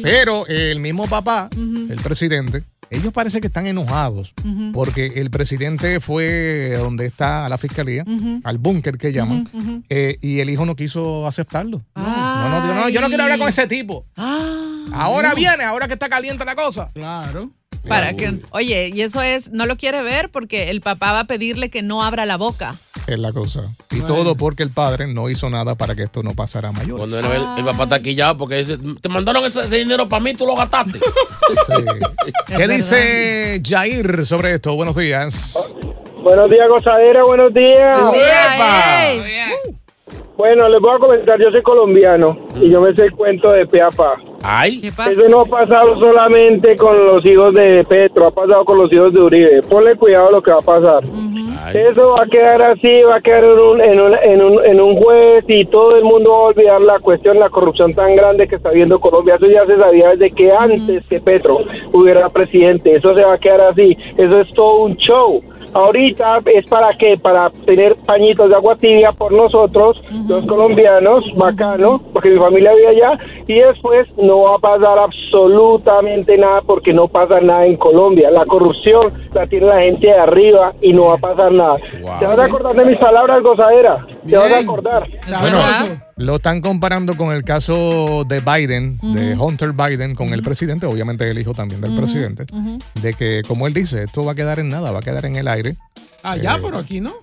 Pero 0.02 0.48
el 0.48 0.80
mismo 0.80 1.08
papá, 1.08 1.50
el 1.56 2.00
presidente, 2.02 2.64
ellos 2.90 3.14
parece 3.14 3.40
que 3.40 3.48
están 3.48 3.68
enojados 3.68 4.34
porque 4.74 5.14
el 5.16 5.30
presidente 5.30 6.00
fue 6.00 6.76
donde 6.78 7.06
está 7.06 7.48
la 7.48 7.58
fiscalía, 7.58 8.06
al 8.44 8.58
búnker 8.58 8.98
que 8.98 9.14
llaman, 9.14 9.48
eh, 9.90 10.18
y 10.22 10.40
el 10.40 10.50
hijo 10.50 10.66
no 10.66 10.76
quiso 10.76 11.26
aceptarlo. 11.28 11.82
No, 11.96 12.04
no, 12.04 12.66
no, 12.66 12.76
no, 12.76 12.90
yo 12.90 13.02
no 13.02 13.08
quiero 13.08 13.24
hablar 13.24 13.40
con 13.40 13.50
ese 13.50 13.68
tipo. 13.68 14.06
Ahora 14.94 15.34
viene, 15.34 15.64
ahora 15.64 15.88
que 15.88 15.94
está 15.94 16.10
caliente 16.10 16.44
la 16.46 16.56
cosa. 16.56 16.92
Claro. 16.94 17.52
Para 17.88 18.14
que, 18.14 18.40
oye, 18.52 18.92
y 18.94 19.02
eso 19.02 19.22
es, 19.22 19.52
no 19.52 19.66
lo 19.66 19.76
quiere 19.76 20.04
ver 20.04 20.30
porque 20.30 20.70
el 20.70 20.82
papá 20.82 21.14
va 21.14 21.22
a 21.22 21.24
pedirle 21.26 21.70
que 21.70 21.82
no 21.82 22.04
abra 22.04 22.26
la 22.26 22.38
boca. 22.38 22.76
Es 23.12 23.20
la 23.20 23.34
cosa. 23.34 23.64
Y 23.92 24.00
todo 24.02 24.36
porque 24.36 24.64
el 24.64 24.70
padre 24.70 25.06
no 25.06 25.30
hizo 25.30 25.50
nada 25.50 25.76
para 25.76 25.96
que 25.96 26.04
esto 26.04 26.24
no 26.24 26.34
pasara 26.34 26.70
a 26.70 26.72
mayores. 26.72 26.96
Cuando 26.96 27.20
el, 27.20 27.26
el 27.58 27.66
papá 27.66 27.84
está 27.84 28.02
quillado 28.02 28.38
porque 28.38 28.56
dice, 28.56 28.78
te 29.02 29.10
mandaron 29.10 29.44
ese, 29.44 29.68
dinero 29.68 30.08
para 30.08 30.24
mí, 30.24 30.34
tú 30.34 30.46
lo 30.46 30.56
gastaste. 30.56 30.98
¿Qué 32.56 32.68
dice 32.70 33.62
Jair 33.68 34.26
sobre 34.26 34.54
esto? 34.54 34.76
Buenos 34.76 34.96
días. 34.96 35.58
Buenos 36.24 36.50
días, 36.50 36.70
gozadera, 36.70 37.24
buenos 37.24 37.54
días. 37.54 38.00
Bueno, 40.38 40.70
les 40.70 40.80
voy 40.80 40.96
a 40.96 41.00
comentar, 41.00 41.38
yo 41.38 41.52
soy 41.52 41.62
colombiano 41.62 42.48
y 42.56 42.70
yo 42.70 42.80
me 42.80 42.96
sé 42.96 43.06
el 43.06 43.12
cuento 43.12 43.52
de 43.52 43.66
Peapa. 43.66 44.16
Ay. 44.44 44.82
Eso 44.84 45.30
no 45.30 45.42
ha 45.42 45.46
pasado 45.46 45.98
solamente 46.00 46.76
con 46.76 47.06
los 47.06 47.26
hijos 47.26 47.54
de 47.54 47.84
Petro, 47.84 48.28
ha 48.28 48.32
pasado 48.32 48.66
con 48.66 48.78
los 48.78 48.92
hijos 48.92 49.14
de 49.14 49.22
Uribe. 49.22 49.62
Ponle 49.64 49.96
cuidado 49.96 50.30
a 50.30 50.32
lo 50.32 50.42
que 50.42 50.52
va 50.52 50.58
a 50.58 50.62
pasar. 50.62 51.04
Eso 51.74 52.12
va 52.12 52.24
a 52.24 52.26
quedar 52.26 52.62
así, 52.62 53.02
va 53.04 53.18
a 53.18 53.22
quedar 53.22 53.44
en 53.44 53.60
un, 53.60 53.82
en, 53.82 54.02
un, 54.02 54.16
en, 54.24 54.42
un, 54.42 54.66
en 54.66 54.82
un 54.82 54.96
juez 54.96 55.46
y 55.48 55.64
todo 55.66 55.96
el 55.96 56.04
mundo 56.04 56.32
va 56.32 56.38
a 56.38 56.42
olvidar 56.42 56.82
la 56.82 57.00
cuestión, 57.00 57.40
la 57.40 57.50
corrupción 57.50 57.94
tan 57.94 58.16
grande 58.16 58.48
que 58.48 58.56
está 58.56 58.72
viendo 58.72 59.00
Colombia. 59.00 59.36
Eso 59.36 59.48
ya 59.48 59.66
se 59.66 59.78
sabía 59.78 60.10
desde 60.10 60.32
que 60.32 60.52
antes 60.52 61.08
que 61.08 61.20
Petro 61.20 61.60
hubiera 61.94 62.30
presidente. 62.30 62.96
Eso 62.96 63.16
se 63.16 63.24
va 63.24 63.34
a 63.34 63.38
quedar 63.38 63.62
así. 63.62 63.96
Eso 64.18 64.40
es 64.40 64.52
todo 64.54 64.84
un 64.86 64.96
show. 64.98 65.42
Ahorita 65.74 66.40
es 66.46 66.66
para 66.66 66.90
qué? 66.98 67.18
Para 67.18 67.50
tener 67.66 67.96
pañitos 68.06 68.50
de 68.50 68.56
agua 68.56 68.76
tibia 68.76 69.12
por 69.12 69.32
nosotros, 69.32 70.04
los 70.28 70.46
colombianos, 70.46 71.26
bacano, 71.36 72.02
porque 72.14 72.30
mi 72.30 72.40
familia 72.40 72.74
vive 72.74 72.88
allá, 72.88 73.20
y 73.48 73.56
después 73.56 74.08
no 74.18 74.42
va 74.42 74.56
a 74.56 74.60
pasar 74.60 75.00
absolutamente 75.00 76.38
nada 76.38 76.62
porque 76.66 76.94
no 76.94 77.08
pasa 77.08 77.40
nada 77.40 77.66
en 77.66 77.78
Colombia. 77.78 78.32
La 78.32 78.46
corrupción 78.46 79.08
la 79.34 79.48
tiene 79.48 79.68
la 79.68 79.82
gente 79.82 80.08
de 80.08 80.14
arriba 80.14 80.74
y 80.82 80.94
no 80.94 81.06
va 81.06 81.16
a 81.16 81.18
pasar 81.18 81.52
nada. 81.52 81.78
¿Te 82.20 82.26
vas 82.26 82.40
a 82.40 82.44
acordar 82.46 82.76
de 82.76 82.86
mis 82.86 82.98
palabras, 82.98 83.42
gozadera? 83.42 84.06
¿Te 84.28 84.38
vas 84.38 84.52
a 84.52 84.58
acordar? 84.60 85.08
Bueno, 85.42 85.60
lo 86.22 86.36
están 86.36 86.62
comparando 86.62 87.18
con 87.18 87.34
el 87.34 87.44
caso 87.44 88.24
de 88.28 88.40
Biden, 88.40 88.98
de 89.14 89.36
Hunter 89.36 89.74
Biden, 89.74 90.16
con 90.16 90.34
el 90.34 90.42
presidente, 90.44 90.86
obviamente 90.86 91.30
el 91.30 91.38
hijo 91.40 91.54
también 91.54 91.82
del 91.82 91.96
presidente, 91.96 92.46
de 93.02 93.14
que, 93.14 93.42
como 93.48 93.68
él 93.68 93.74
dice, 93.74 94.04
esto 94.04 94.24
va 94.24 94.34
a 94.34 94.36
quedar 94.36 94.60
en 94.60 94.70
nada, 94.70 94.92
va 94.92 95.00
a 95.00 95.04
quedar 95.04 95.26
en 95.26 95.36
el 95.36 95.48
aire. 95.48 95.76
Allá, 96.24 96.56
Eh, 96.56 96.60
pero 96.62 96.78
aquí 96.78 97.02
no. 97.02 97.14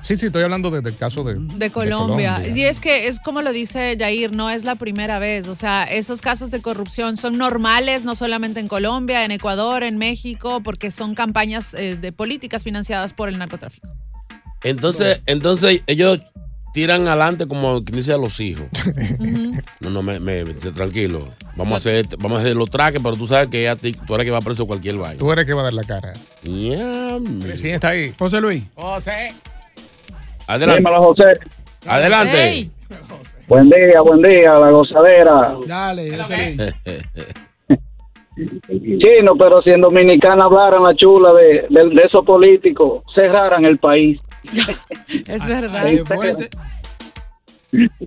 Sí, 0.00 0.16
sí, 0.16 0.26
estoy 0.26 0.44
hablando 0.44 0.70
desde 0.70 0.90
el 0.90 0.96
caso 0.96 1.24
de, 1.24 1.34
De 1.34 1.70
Colombia. 1.70 2.34
Colombia. 2.36 2.56
Y 2.56 2.62
es 2.62 2.78
que 2.80 3.08
es 3.08 3.18
como 3.18 3.42
lo 3.42 3.52
dice 3.52 3.96
Jair, 3.98 4.30
no 4.32 4.48
es 4.48 4.62
la 4.64 4.76
primera 4.76 5.18
vez. 5.18 5.48
O 5.48 5.56
sea, 5.56 5.84
esos 5.84 6.20
casos 6.20 6.52
de 6.52 6.62
corrupción 6.62 7.16
son 7.16 7.36
normales, 7.36 8.04
no 8.04 8.14
solamente 8.14 8.60
en 8.60 8.68
Colombia, 8.68 9.24
en 9.24 9.32
Ecuador, 9.32 9.82
en 9.82 9.98
México, 9.98 10.60
porque 10.62 10.92
son 10.92 11.14
campañas 11.16 11.74
eh, 11.74 11.96
de 11.96 12.12
políticas 12.12 12.62
financiadas 12.62 13.12
por 13.12 13.28
el 13.28 13.38
narcotráfico. 13.38 13.88
Entonces, 14.62 15.20
entonces 15.26 15.82
ellos 15.86 16.20
tiran 16.78 17.08
adelante 17.08 17.48
como 17.48 17.82
quien 17.82 17.96
dice 17.96 18.12
a 18.12 18.18
los 18.18 18.38
hijos. 18.38 18.66
No, 19.80 19.90
no, 19.90 20.02
me, 20.02 20.20
me- 20.20 20.44
tranquilo. 20.44 21.28
Vamos 21.56 21.74
a 21.74 21.76
hacer, 21.78 22.06
vamos 22.18 22.38
a 22.38 22.42
hacer 22.42 22.54
los 22.56 22.70
traques, 22.70 23.00
pero 23.02 23.16
tú 23.16 23.26
sabes 23.26 23.48
que 23.48 23.68
a 23.68 23.74
ti, 23.76 23.92
tú 24.06 24.14
eres 24.14 24.24
que 24.26 24.30
va 24.30 24.40
preso 24.40 24.66
cualquier 24.66 24.96
vaina. 24.96 25.18
Tú 25.18 25.30
eres 25.32 25.44
que 25.44 25.52
va 25.54 25.60
a 25.62 25.64
dar 25.64 25.72
la 25.72 25.82
cara. 25.84 26.12
Ya, 26.42 27.18
¿Quién 27.60 27.74
está 27.74 27.88
ahí? 27.90 28.12
José 28.18 28.40
Luis. 28.40 28.62
José. 28.74 29.32
Adelante. 30.46 30.80
Dímelo, 30.80 31.02
José. 31.02 31.24
Adelante. 31.86 32.70
Buen 33.48 33.70
día, 33.70 34.00
buen 34.02 34.22
día, 34.22 34.54
la 34.54 34.70
gozadera. 34.70 35.56
Dale, 35.66 36.16
José. 36.18 36.74
Chino, 38.68 39.32
pero 39.38 39.60
si 39.62 39.70
en 39.70 39.80
Dominicana 39.80 40.44
hablaran 40.44 40.82
la 40.84 40.94
chula 40.94 41.32
de, 41.34 41.66
de, 41.70 41.88
de 41.90 42.02
esos 42.06 42.24
políticos, 42.24 43.02
cerraran 43.14 43.64
el 43.64 43.78
país. 43.78 44.20
Es 45.26 45.46
verdad. 45.46 45.86
Ahí 45.86 46.02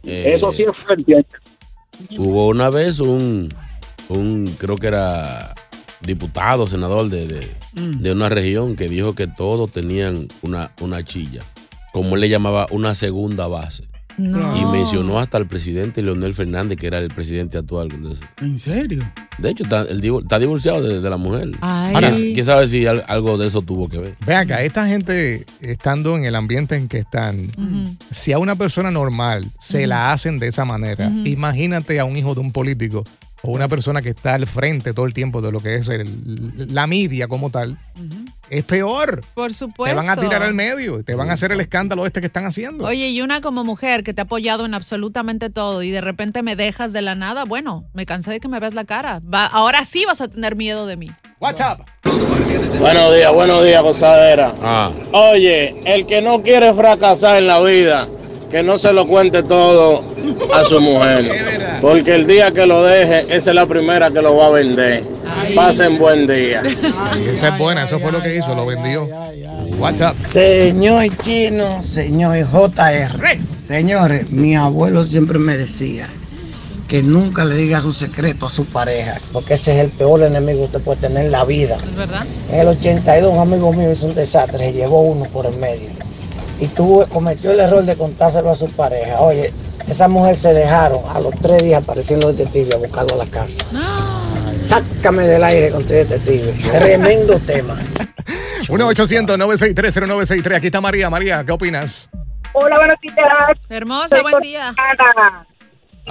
Eso 0.03 0.53
sí 0.53 0.63
es 0.63 0.75
fuerte. 0.85 1.25
Hubo 2.17 2.47
una 2.47 2.69
vez 2.69 2.99
un, 2.99 3.49
un, 4.09 4.55
creo 4.57 4.77
que 4.77 4.87
era 4.87 5.53
diputado, 6.01 6.67
senador 6.67 7.09
de, 7.09 7.27
de, 7.27 7.61
Mm. 7.73 8.01
de 8.01 8.11
una 8.11 8.27
región 8.27 8.75
que 8.75 8.89
dijo 8.89 9.15
que 9.15 9.27
todos 9.27 9.71
tenían 9.71 10.27
una, 10.41 10.73
una 10.81 11.05
chilla, 11.05 11.41
como 11.93 12.15
él 12.15 12.21
le 12.21 12.29
llamaba 12.29 12.67
una 12.69 12.95
segunda 12.95 13.47
base. 13.47 13.85
No. 14.21 14.55
Y 14.57 14.65
mencionó 14.65 15.19
hasta 15.19 15.37
al 15.37 15.47
presidente 15.47 16.01
Leonel 16.01 16.33
Fernández, 16.33 16.77
que 16.77 16.87
era 16.87 16.99
el 16.99 17.09
presidente 17.09 17.57
actual. 17.57 17.89
Entonces, 17.91 18.25
¿En 18.41 18.59
serio? 18.59 19.03
De 19.39 19.49
hecho, 19.49 19.63
está, 19.63 19.81
el 19.81 19.99
divo- 20.01 20.21
está 20.21 20.37
divorciado 20.39 20.81
de, 20.81 21.01
de 21.01 21.09
la 21.09 21.17
mujer. 21.17 21.49
Ay. 21.61 21.95
Ahora, 21.95 22.11
¿Quién 22.11 22.45
sabe 22.45 22.67
si 22.67 22.85
al- 22.85 23.03
algo 23.07 23.37
de 23.37 23.47
eso 23.47 23.61
tuvo 23.61 23.89
que 23.89 23.97
ver? 23.97 24.15
Ve 24.25 24.35
acá, 24.35 24.61
esta 24.61 24.85
gente 24.87 25.45
estando 25.61 26.15
en 26.15 26.25
el 26.25 26.35
ambiente 26.35 26.75
en 26.75 26.87
que 26.87 26.99
están, 26.99 27.51
si 28.11 28.31
a 28.31 28.37
una 28.39 28.55
persona 28.55 28.91
normal 28.91 29.45
se 29.59 29.87
la 29.87 30.11
hacen 30.13 30.37
de 30.39 30.47
esa 30.47 30.65
manera, 30.65 31.09
imagínate 31.25 31.99
a 31.99 32.05
un 32.05 32.15
hijo 32.17 32.35
de 32.35 32.41
un 32.41 32.51
político 32.51 33.03
o 33.43 33.51
una 33.53 33.67
persona 33.67 34.03
que 34.03 34.09
está 34.09 34.35
al 34.35 34.45
frente 34.45 34.93
todo 34.93 35.07
el 35.07 35.15
tiempo 35.15 35.41
de 35.41 35.51
lo 35.51 35.59
que 35.61 35.73
es 35.75 35.87
el- 35.87 36.67
la 36.71 36.85
media 36.85 37.27
como 37.27 37.49
tal, 37.49 37.79
es 38.51 38.63
peor. 38.65 39.21
Por 39.33 39.53
supuesto. 39.53 39.99
Te 39.99 40.07
van 40.07 40.15
a 40.15 40.21
tirar 40.21 40.43
al 40.43 40.53
medio 40.53 40.99
y 40.99 41.03
te 41.03 41.15
van 41.15 41.29
a 41.29 41.33
hacer 41.33 41.51
el 41.51 41.61
escándalo 41.61 42.05
este 42.05 42.19
que 42.19 42.27
están 42.27 42.45
haciendo. 42.45 42.85
Oye, 42.85 43.09
y 43.09 43.21
una 43.21 43.41
como 43.41 43.63
mujer 43.63 44.03
que 44.03 44.13
te 44.13 44.21
ha 44.21 44.25
apoyado 44.25 44.65
en 44.65 44.73
absolutamente 44.73 45.49
todo 45.49 45.81
y 45.83 45.89
de 45.91 46.01
repente 46.01 46.43
me 46.43 46.55
dejas 46.55 46.93
de 46.93 47.01
la 47.01 47.15
nada, 47.15 47.45
bueno, 47.45 47.85
me 47.93 48.05
cansé 48.05 48.29
de 48.31 48.39
que 48.39 48.47
me 48.47 48.59
veas 48.59 48.73
la 48.73 48.83
cara. 48.85 49.21
Va- 49.21 49.45
ahora 49.47 49.85
sí 49.85 50.03
vas 50.05 50.21
a 50.21 50.27
tener 50.27 50.55
miedo 50.55 50.85
de 50.85 50.97
mí. 50.97 51.09
WhatsApp. 51.39 51.81
Buenos 52.79 53.15
días, 53.15 53.33
buenos 53.33 53.63
días, 53.63 53.81
gozadera. 53.81 54.53
Ah. 54.61 54.91
Oye, 55.11 55.79
el 55.85 56.05
que 56.05 56.21
no 56.21 56.43
quiere 56.43 56.73
fracasar 56.73 57.37
en 57.37 57.47
la 57.47 57.59
vida, 57.61 58.07
que 58.51 58.61
no 58.61 58.77
se 58.77 58.91
lo 58.91 59.07
cuente 59.07 59.41
todo 59.43 60.03
a 60.53 60.63
su 60.65 60.79
mujer. 60.81 61.79
Porque 61.81 62.15
el 62.15 62.27
día 62.27 62.51
que 62.51 62.65
lo 62.65 62.83
deje, 62.83 63.21
esa 63.35 63.51
es 63.51 63.55
la 63.55 63.65
primera 63.65 64.11
que 64.11 64.21
lo 64.21 64.35
va 64.35 64.47
a 64.47 64.51
vender. 64.51 65.03
Pasen 65.55 65.97
buen 65.97 66.27
día. 66.27 66.61
Y 67.19 67.29
esa 67.29 67.49
es 67.49 67.57
buena, 67.57 67.83
eso 67.83 67.99
fue 67.99 68.11
lo 68.11 68.21
que 68.21 68.35
hizo, 68.35 68.53
lo 68.53 68.65
vendió. 68.65 69.07
WhatsApp. 69.79 70.15
Señor 70.17 71.17
Chino, 71.23 71.81
señor 71.81 72.45
JR. 72.45 73.19
Señores, 73.65 74.29
mi 74.29 74.55
abuelo 74.55 75.05
siempre 75.05 75.39
me 75.39 75.57
decía 75.57 76.09
que 76.87 77.01
nunca 77.01 77.45
le 77.45 77.55
diga 77.55 77.79
su 77.79 77.93
secreto 77.93 78.47
a 78.47 78.49
su 78.49 78.65
pareja, 78.65 79.21
porque 79.31 79.53
ese 79.53 79.71
es 79.71 79.77
el 79.77 79.91
peor 79.91 80.23
enemigo 80.23 80.59
que 80.59 80.65
usted 80.65 80.81
puede 80.81 80.99
tener 80.99 81.25
en 81.27 81.31
la 81.31 81.45
vida. 81.45 81.77
¿Es 81.77 81.95
verdad? 81.95 82.25
En 82.51 82.59
el 82.59 82.67
82 82.67 83.31
un 83.31 83.39
amigo 83.39 83.71
mío 83.71 83.93
hizo 83.93 84.07
un 84.07 84.13
desastre, 84.13 84.59
se 84.59 84.73
llevó 84.73 85.01
uno 85.03 85.23
por 85.29 85.45
el 85.45 85.55
medio. 85.55 85.87
Y 86.61 86.67
tuvo, 86.67 87.05
cometió 87.07 87.51
el 87.51 87.59
error 87.59 87.83
de 87.83 87.95
contárselo 87.97 88.51
a 88.51 88.55
su 88.55 88.67
pareja. 88.67 89.19
Oye, 89.19 89.51
esa 89.89 90.07
mujer 90.07 90.37
se 90.37 90.53
dejaron, 90.53 91.01
a 91.09 91.19
los 91.19 91.35
tres 91.41 91.63
días 91.63 91.81
aparecieron 91.81 92.21
los 92.21 92.37
detectives 92.37 92.75
a 92.75 92.77
buscarlo 92.77 93.15
a 93.15 93.25
la 93.25 93.25
casa. 93.25 93.65
Sácame 94.63 95.27
del 95.27 95.43
aire 95.43 95.71
con 95.71 95.83
tu 95.83 95.93
detective. 95.93 96.53
Tremendo 96.71 97.39
tema. 97.39 97.79
1-800-963-0963. 98.67 100.55
Aquí 100.55 100.67
está 100.67 100.79
María. 100.79 101.09
María, 101.09 101.43
¿qué 101.43 101.51
opinas? 101.51 102.09
Hola, 102.53 102.75
buenos 102.75 102.97
días. 103.01 103.15
Hermosa, 103.69 104.17
Soy 104.17 104.21
buen 104.21 104.39
día. 104.41 104.73
Ana. 104.77 105.47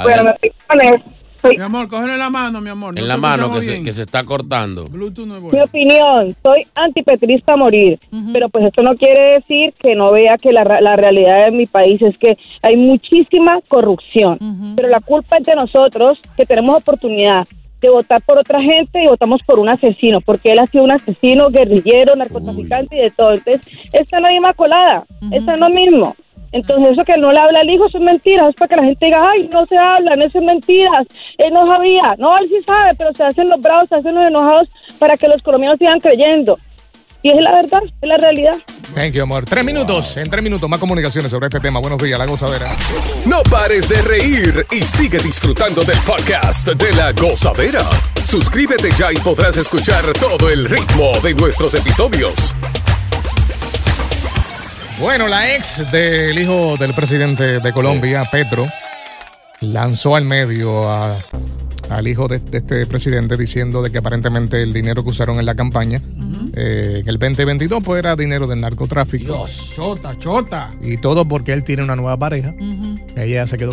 Bueno, 0.02 0.24
mi 0.24 0.30
opinión 0.68 1.19
soy- 1.42 1.56
Mi 1.56 1.62
amor, 1.62 1.88
cógelo 1.88 2.12
en 2.12 2.18
la 2.18 2.30
mano, 2.30 2.60
mi 2.60 2.70
amor. 2.70 2.94
en 2.98 3.02
no 3.02 3.08
la 3.08 3.14
te 3.14 3.20
mano 3.20 3.52
que 3.52 3.62
se, 3.62 3.82
que 3.82 3.92
se 3.92 4.02
está 4.02 4.24
cortando. 4.24 4.86
Bluetooth 4.88 5.26
no 5.26 5.36
es 5.36 5.42
mi 5.42 5.48
bueno. 5.50 5.64
opinión, 5.64 6.36
soy 6.42 6.66
antipetrista 6.74 7.52
a 7.52 7.56
morir, 7.56 7.98
pero 8.32 8.48
pues 8.48 8.64
esto 8.66 8.82
no 8.82 8.94
quiere 8.94 9.34
decir 9.40 9.72
que 9.80 9.94
no 9.94 10.12
vea 10.12 10.36
que 10.38 10.52
la, 10.52 10.64
la 10.80 10.96
realidad 10.96 11.46
de 11.46 11.50
mi 11.56 11.66
país 11.66 12.00
es 12.02 12.16
que 12.18 12.36
hay 12.62 12.76
muchísima 12.76 13.58
corrupción, 13.68 14.38
pero 14.76 14.88
la 14.88 15.00
culpa 15.00 15.36
es 15.38 15.46
de 15.46 15.54
nosotros 15.54 16.20
que 16.36 16.46
tenemos 16.46 16.76
oportunidad 16.76 17.46
de 17.80 17.88
votar 17.88 18.20
por 18.22 18.38
otra 18.38 18.60
gente 18.60 19.02
y 19.02 19.06
votamos 19.06 19.40
por 19.46 19.58
un 19.58 19.68
asesino, 19.68 20.20
porque 20.20 20.52
él 20.52 20.58
ha 20.58 20.66
sido 20.66 20.84
un 20.84 20.92
asesino, 20.92 21.48
guerrillero, 21.48 22.14
narcotraficante 22.16 22.96
y 22.96 23.00
de 23.00 23.10
todo. 23.10 23.32
Entonces, 23.32 23.60
esta 23.92 24.20
no 24.20 24.28
es 24.28 24.36
inmaculada, 24.36 25.04
esta 25.32 25.56
no 25.56 25.66
es 25.66 25.72
lo 25.72 25.80
mismo. 25.80 26.16
Entonces, 26.52 26.92
eso 26.92 27.04
que 27.04 27.16
no 27.16 27.30
le 27.30 27.38
habla 27.38 27.60
al 27.60 27.70
hijo, 27.70 27.86
eso 27.86 27.98
es 27.98 28.04
mentira, 28.04 28.48
es 28.48 28.56
para 28.56 28.68
que 28.68 28.76
la 28.76 28.84
gente 28.84 29.06
diga, 29.06 29.30
ay, 29.30 29.48
no 29.52 29.64
se 29.66 29.78
hablan, 29.78 30.20
eso 30.20 30.38
es 30.38 30.44
mentiras, 30.44 31.06
él 31.38 31.52
no 31.52 31.66
sabía. 31.66 32.16
No, 32.18 32.36
él 32.38 32.48
sí 32.48 32.60
sabe, 32.64 32.94
pero 32.98 33.14
se 33.14 33.24
hacen 33.24 33.48
los 33.48 33.60
bravos, 33.60 33.88
se 33.88 33.94
hacen 33.94 34.14
los 34.14 34.28
enojados 34.28 34.68
para 34.98 35.16
que 35.16 35.28
los 35.28 35.42
colombianos 35.42 35.78
sigan 35.78 36.00
creyendo. 36.00 36.58
Y 37.22 37.30
es 37.30 37.42
la 37.42 37.54
verdad, 37.54 37.82
es 38.00 38.08
la 38.08 38.16
realidad. 38.16 38.54
Thank 38.94 39.12
you, 39.14 39.22
amor. 39.22 39.44
Tres 39.44 39.64
minutos. 39.64 40.16
En 40.16 40.28
tres 40.28 40.42
minutos 40.42 40.68
más 40.68 40.78
comunicaciones 40.80 41.30
sobre 41.30 41.46
este 41.46 41.60
tema. 41.60 41.78
Buenos 41.80 42.02
días, 42.02 42.18
la 42.18 42.26
gozadera. 42.26 42.76
No 43.24 43.42
pares 43.44 43.88
de 43.88 44.02
reír 44.02 44.66
y 44.70 44.84
sigue 44.84 45.18
disfrutando 45.18 45.84
del 45.84 45.98
podcast 46.00 46.68
de 46.68 46.92
la 46.94 47.12
gozadera. 47.12 47.82
Suscríbete 48.24 48.90
ya 48.98 49.12
y 49.12 49.16
podrás 49.16 49.56
escuchar 49.56 50.04
todo 50.14 50.50
el 50.50 50.68
ritmo 50.68 51.12
de 51.22 51.34
nuestros 51.34 51.74
episodios. 51.74 52.52
Bueno, 54.98 55.28
la 55.28 55.54
ex 55.54 55.90
del 55.92 56.38
hijo 56.38 56.76
del 56.76 56.92
presidente 56.92 57.60
de 57.60 57.72
Colombia, 57.72 58.28
Petro, 58.30 58.66
lanzó 59.60 60.14
al 60.16 60.24
medio 60.24 60.90
a- 60.90 61.16
al 61.90 62.08
hijo 62.08 62.28
de, 62.28 62.38
de 62.38 62.58
este 62.58 62.86
presidente 62.86 63.36
diciendo 63.36 63.82
de 63.82 63.90
que 63.90 63.98
aparentemente 63.98 64.62
el 64.62 64.72
dinero 64.72 65.02
que 65.04 65.10
usaron 65.10 65.38
en 65.38 65.46
la 65.46 65.54
campaña, 65.54 66.00
eh, 66.54 66.98
en 67.02 67.08
el 67.08 67.18
2022, 67.18 67.82
pues 67.84 67.98
era 67.98 68.16
dinero 68.16 68.46
del 68.46 68.60
narcotráfico. 68.60 69.32
Chota, 69.74 70.18
chota. 70.18 70.70
Y 70.82 70.96
todo 70.96 71.26
porque 71.26 71.52
él 71.52 71.64
tiene 71.64 71.82
una 71.82 71.96
nueva 71.96 72.16
pareja. 72.16 72.54
Ella 73.16 73.46
se 73.46 73.56
quedó 73.56 73.72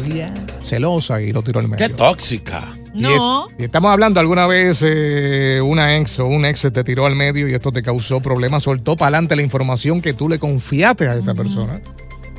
celosa 0.64 1.22
y 1.22 1.32
lo 1.32 1.42
tiró 1.44 1.60
al 1.60 1.68
medio. 1.68 1.88
Qué 1.88 1.94
tóxica. 1.94 2.64
Y, 2.94 3.02
es- 3.06 3.20
y 3.60 3.64
estamos 3.66 3.92
hablando, 3.92 4.20
alguna 4.20 4.48
vez 4.48 4.80
eh, 4.84 5.62
una 5.64 5.96
ex 5.98 6.20
o 6.20 6.26
un 6.28 6.46
ex 6.46 6.62
te 6.74 6.84
tiró 6.84 7.06
al 7.06 7.16
medio 7.16 7.48
y 7.48 7.54
esto 7.54 7.72
te 7.72 7.84
causó 7.84 8.20
problemas, 8.22 8.64
soltó 8.64 8.96
para 8.98 9.10
adelante 9.10 9.36
la 9.36 9.44
información 9.44 10.02
que 10.02 10.14
tú 10.14 10.28
le 10.30 10.40
confiaste 10.40 11.08
a 11.08 11.16
esta 11.16 11.34
persona. 11.36 11.80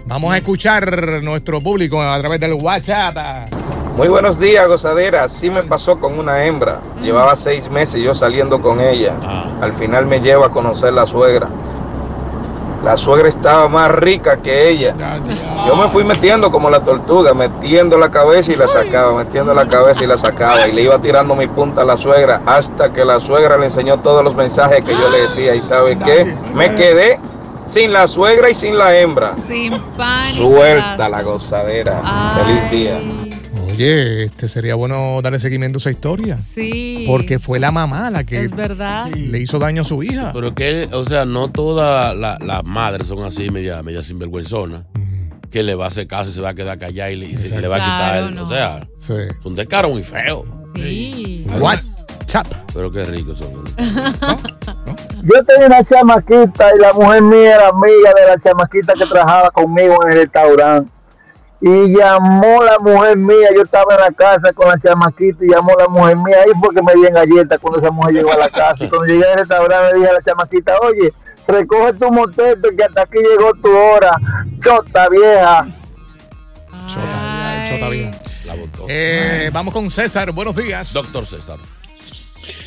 Vamos 0.08 0.32
a 0.32 0.38
escuchar 0.38 1.22
nuestro 1.22 1.60
público 1.60 2.00
a 2.00 2.18
través 2.18 2.40
del 2.40 2.54
WhatsApp. 2.54 3.50
Muy 3.94 4.08
buenos 4.08 4.40
días, 4.40 4.66
gozadera. 4.66 5.28
Sí 5.28 5.50
me 5.50 5.62
pasó 5.62 6.00
con 6.00 6.18
una 6.18 6.46
hembra. 6.46 6.80
Llevaba 7.02 7.36
seis 7.36 7.70
meses 7.70 8.02
yo 8.02 8.14
saliendo 8.14 8.58
con 8.58 8.80
ella. 8.80 9.12
Al 9.60 9.74
final 9.74 10.06
me 10.06 10.20
lleva 10.20 10.46
a 10.46 10.48
conocer 10.48 10.94
la 10.94 11.06
suegra. 11.06 11.50
La 12.82 12.96
suegra 12.96 13.28
estaba 13.28 13.68
más 13.68 13.90
rica 13.90 14.40
que 14.40 14.70
ella. 14.70 14.94
Yo 15.66 15.76
me 15.76 15.90
fui 15.90 16.04
metiendo 16.04 16.50
como 16.50 16.70
la 16.70 16.82
tortuga, 16.82 17.34
metiendo 17.34 17.98
la 17.98 18.10
cabeza 18.10 18.50
y 18.50 18.56
la 18.56 18.66
sacaba, 18.66 19.12
metiendo 19.12 19.52
la 19.52 19.68
cabeza 19.68 20.04
y 20.04 20.06
la 20.06 20.16
sacaba. 20.16 20.66
Y 20.68 20.72
le 20.72 20.84
iba 20.84 20.98
tirando 20.98 21.36
mi 21.36 21.48
punta 21.48 21.82
a 21.82 21.84
la 21.84 21.98
suegra 21.98 22.40
hasta 22.46 22.94
que 22.94 23.04
la 23.04 23.20
suegra 23.20 23.58
le 23.58 23.66
enseñó 23.66 23.98
todos 23.98 24.24
los 24.24 24.34
mensajes 24.34 24.82
que 24.82 24.92
yo 24.92 25.10
le 25.10 25.20
decía. 25.20 25.54
¿Y 25.54 25.60
sabe 25.60 25.98
qué? 25.98 26.34
Me 26.54 26.74
quedé 26.76 27.18
sin 27.68 27.92
la 27.92 28.08
suegra 28.08 28.50
y 28.50 28.54
sin 28.54 28.76
la 28.78 28.96
hembra. 28.98 29.34
Simpática. 29.36 30.32
Suelta 30.32 31.08
la 31.08 31.22
gozadera. 31.22 32.02
Feliz 32.44 32.70
día. 32.70 33.00
Oye, 33.72 34.24
este 34.24 34.48
sería 34.48 34.74
bueno 34.74 35.20
darle 35.22 35.38
seguimiento 35.38 35.76
a 35.78 35.80
esa 35.80 35.90
historia. 35.90 36.40
Sí. 36.40 37.04
Porque 37.06 37.38
fue 37.38 37.60
la 37.60 37.70
mamá 37.70 38.10
la 38.10 38.24
que 38.24 38.40
Es 38.40 38.50
verdad. 38.50 39.06
le 39.14 39.38
hizo 39.38 39.58
daño 39.60 39.82
a 39.82 39.84
su 39.84 40.02
hija. 40.02 40.32
Pero 40.32 40.54
que, 40.54 40.88
o 40.92 41.04
sea, 41.04 41.24
no 41.24 41.50
todas 41.52 42.16
la- 42.16 42.38
las 42.40 42.64
madres 42.64 43.06
son 43.06 43.22
así, 43.24 43.50
media, 43.50 43.82
media 43.84 44.02
sinvergüenzonas. 44.02 44.82
Que 45.50 45.62
le 45.62 45.74
va 45.74 45.84
a 45.84 45.88
hacer 45.88 46.06
caso 46.08 46.30
y 46.30 46.32
se 46.34 46.40
va 46.40 46.50
a 46.50 46.54
quedar 46.54 46.78
callada 46.78 47.10
y 47.10 47.16
le, 47.16 47.26
y 47.26 47.36
se- 47.38 47.58
le 47.60 47.68
va 47.68 47.76
a 47.76 47.80
quitar. 47.80 48.10
Claro, 48.12 48.26
el- 48.28 48.34
no. 48.34 48.44
O 48.44 48.48
sea, 48.48 48.86
Sí. 48.98 49.14
es 49.16 49.44
un 49.46 49.54
descaro 49.54 49.88
muy 49.90 50.02
feo. 50.02 50.44
Sí. 50.74 51.46
WhatsApp. 51.58 52.46
Pero 52.74 52.90
qué 52.90 53.04
rico 53.06 53.34
son. 53.34 53.64
Yo 55.22 55.44
tenía 55.44 55.66
una 55.66 55.82
chamaquita 55.82 56.70
y 56.76 56.78
la 56.78 56.92
mujer 56.92 57.22
mía 57.22 57.56
era 57.56 57.68
amiga 57.68 58.12
de 58.14 58.26
la 58.26 58.38
chamaquita 58.38 58.94
que 58.94 59.06
trabajaba 59.06 59.50
conmigo 59.50 59.96
en 60.04 60.12
el 60.12 60.18
restaurante. 60.18 60.90
Y 61.60 61.96
llamó 61.96 62.62
la 62.62 62.78
mujer 62.78 63.16
mía, 63.16 63.48
yo 63.54 63.62
estaba 63.62 63.94
en 63.96 64.00
la 64.00 64.10
casa 64.12 64.52
con 64.52 64.68
la 64.68 64.78
chamaquita 64.78 65.44
y 65.44 65.48
llamó 65.48 65.72
la 65.76 65.88
mujer 65.88 66.16
mía 66.16 66.36
ahí 66.44 66.52
porque 66.62 66.80
me 66.82 66.94
di 66.94 67.06
en 67.06 67.14
galleta 67.14 67.58
cuando 67.58 67.80
esa 67.80 67.90
mujer 67.90 68.14
llegó 68.14 68.32
a 68.32 68.38
la 68.38 68.48
casa. 68.48 68.84
Y 68.84 68.88
cuando 68.88 69.06
llegué 69.06 69.26
al 69.26 69.38
restaurante 69.40 69.92
le 69.92 69.98
dije 69.98 70.10
a 70.10 70.12
la 70.14 70.22
chamaquita, 70.22 70.78
oye, 70.82 71.12
recoge 71.48 71.92
tu 71.94 72.12
moteto 72.12 72.68
que 72.76 72.84
hasta 72.84 73.02
aquí 73.02 73.18
llegó 73.18 73.52
tu 73.54 73.76
hora, 73.76 74.16
chota 74.62 75.08
vieja. 75.08 75.66
Chota 76.86 77.88
bien. 77.88 78.12
La 78.46 78.54
botó. 78.54 78.86
Eh, 78.88 79.50
vamos 79.52 79.74
con 79.74 79.90
César, 79.90 80.30
buenos 80.30 80.54
días. 80.54 80.92
Doctor 80.92 81.26
César. 81.26 81.56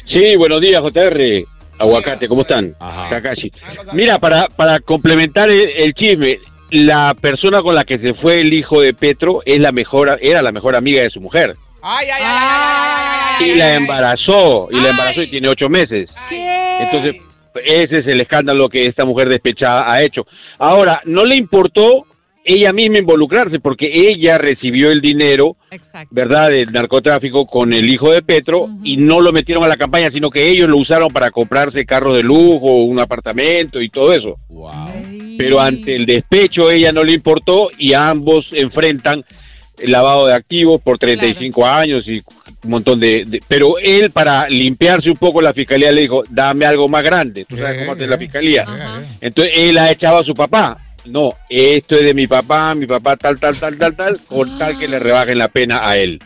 Sí, 0.06 0.36
buenos 0.36 0.60
días, 0.60 0.84
JR. 0.84 1.48
Aguacate, 1.82 2.28
¿cómo 2.28 2.42
están? 2.44 2.76
Kakashi. 3.10 3.52
Mira, 3.94 4.20
para, 4.20 4.48
para 4.48 4.80
complementar 4.80 5.50
el, 5.50 5.70
el 5.78 5.94
chisme, 5.94 6.38
la 6.72 7.14
persona 7.20 7.62
con 7.62 7.76
la 7.76 7.84
que 7.84 8.00
se 8.00 8.14
fue 8.14 8.42
el 8.42 8.54
hijo 8.54 8.82
de 8.82 8.94
Petro 8.94 9.42
es 9.46 9.60
la 9.60 9.72
mejor, 9.72 10.18
era 10.22 10.42
la 10.42 10.52
mejor 10.52 10.76
amiga 10.76 11.02
de 11.02 11.10
su 11.10 11.20
mujer. 11.20 11.56
y 13.44 13.56
la 13.56 13.76
embarazó, 13.76 14.68
y 14.72 14.80
la 14.80 14.90
embarazó 14.92 15.24
y 15.24 15.28
tiene 15.28 15.48
ocho 15.48 15.68
meses. 15.70 16.14
Entonces, 16.80 17.16
ese 17.66 17.98
es 18.00 18.08
el 18.08 18.22
escándalo 18.22 18.70
que 18.70 18.86
esta 18.88 19.04
mujer 19.04 19.28
despechada 19.30 19.92
ha 19.92 20.02
hecho. 20.04 20.26
Ahora, 20.60 21.02
no 21.06 21.26
le 21.26 21.36
importó 21.36 22.06
ella 22.44 22.74
misma 22.74 23.00
involucrarse 23.00 23.60
porque 23.60 23.90
ella 23.94 24.38
recibió 24.38 24.92
el 24.92 25.00
dinero, 25.02 25.56
¿verdad?, 26.10 26.50
del 26.50 26.72
narcotráfico 26.72 27.46
con 27.46 27.72
el 27.74 27.90
hijo 27.90 28.12
de 28.12 28.22
Petro 28.22 28.68
y 28.84 28.98
no 28.98 29.22
lo 29.22 29.32
metieron 29.32 29.64
a 29.64 29.68
la 29.68 29.78
campaña, 29.78 30.10
sino 30.12 30.30
que 30.30 30.50
ellos 30.50 30.68
lo 30.68 30.78
usaron 30.78 31.10
para 31.10 31.30
comprarse 31.32 31.86
carro 31.86 32.14
de 32.16 32.24
lujo, 32.24 32.84
un 32.84 33.00
apartamento 33.00 33.80
y 33.82 33.90
todo 33.90 34.12
eso. 34.14 34.38
Pero 35.38 35.60
ante 35.60 35.96
el 35.96 36.06
despecho 36.06 36.70
ella 36.72 36.92
no 36.92 37.04
le 37.04 37.14
importó 37.14 37.70
y 37.78 37.94
ambos 37.94 38.48
enfrentan 38.52 39.24
el 39.82 39.92
lavado 39.92 40.28
de 40.28 40.34
activos 40.36 40.80
por 40.82 41.00
35 41.00 41.66
años 41.66 42.04
y 42.08 42.22
un 42.64 42.70
montón 42.70 43.00
de, 43.00 43.24
de- 43.26 43.40
Pero 43.48 43.80
él, 43.80 44.12
para 44.12 44.48
limpiarse 44.48 45.10
un 45.10 45.16
poco, 45.18 45.42
la 45.42 45.54
fiscalía 45.54 45.92
le 45.92 46.02
dijo, 46.02 46.24
dame 46.30 46.66
algo 46.66 46.88
más 46.88 47.04
grande. 47.04 47.46
¿Tú 47.46 47.56
sabes 47.58 47.80
cómo 47.80 47.94
hace 47.94 48.06
la 48.06 48.18
fiscalía? 48.18 48.64
Entonces 49.22 49.54
él 49.58 49.78
ha 49.80 49.92
echado 49.92 50.18
a 50.20 50.24
su 50.24 50.34
papá. 50.34 50.78
No, 51.06 51.30
esto 51.50 51.96
es 51.96 52.04
de 52.06 52.14
mi 52.14 52.28
papá, 52.28 52.74
mi 52.74 52.86
papá 52.86 53.16
tal, 53.18 53.40
tal, 53.40 53.56
tal, 53.60 53.78
tal, 53.78 53.96
tal, 53.96 54.20
con 54.28 54.58
tal 54.60 54.78
que 54.78 54.88
le 54.88 55.00
rebajen 55.00 55.38
la 55.38 55.48
pena 55.48 55.88
a 55.88 55.98
él. 55.98 56.20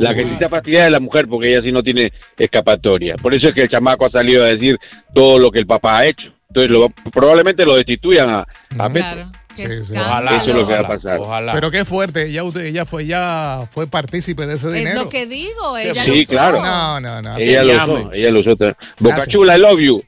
La 0.00 0.12
que 0.12 0.24
sí 0.24 0.32
está 0.32 0.48
fastidiada 0.48 0.86
es 0.86 0.92
la 0.92 0.98
mujer 1.00 1.28
porque 1.28 1.50
ella 1.50 1.62
sí 1.62 1.70
no 1.70 1.82
tiene 1.84 2.12
escapatoria. 2.36 3.14
Por 3.16 3.32
eso 3.32 3.48
es 3.48 3.54
que 3.54 3.62
el 3.62 3.68
chamaco 3.68 4.06
ha 4.06 4.10
salido 4.10 4.42
a 4.44 4.48
decir 4.48 4.76
todo 5.14 5.38
lo 5.38 5.52
que 5.52 5.60
el 5.60 5.66
papá 5.66 5.98
ha 5.98 6.06
hecho. 6.06 6.32
Entonces 6.48 6.70
lo- 6.70 6.90
probablemente 7.12 7.64
lo 7.64 7.76
destituyan 7.76 8.28
a, 8.30 8.46
a 8.78 8.88
Petro. 8.90 9.30
Ojalá, 9.66 10.36
Eso 10.36 10.50
es 10.50 10.56
lo 10.56 10.66
que 10.66 10.72
va 10.74 10.80
a 10.80 10.88
pasar. 10.88 11.20
Pero 11.54 11.70
qué 11.70 11.84
fuerte, 11.84 12.26
ella, 12.28 12.42
ella 12.62 12.84
fue 12.84 13.02
ella 13.02 13.68
fue 13.72 13.86
partícipe 13.86 14.46
de 14.46 14.54
ese 14.56 14.66
Es 14.68 14.72
dinero. 14.74 15.04
lo 15.04 15.08
que 15.08 15.26
digo, 15.26 15.76
ella 15.78 16.04
Sí, 16.04 16.10
lo 16.10 16.18
usó. 16.20 16.30
claro. 16.30 16.60
No, 16.62 17.00
no, 17.00 17.22
no. 17.22 17.36
Ella 17.38 17.62
lo 17.64 17.84
usó, 17.94 18.12
ella 18.12 18.30
lo 18.30 18.40
usó. 18.40 18.56
Boca 19.00 19.26
Chula, 19.26 19.56
I 19.56 19.60
love 19.60 19.78
you. 19.80 20.02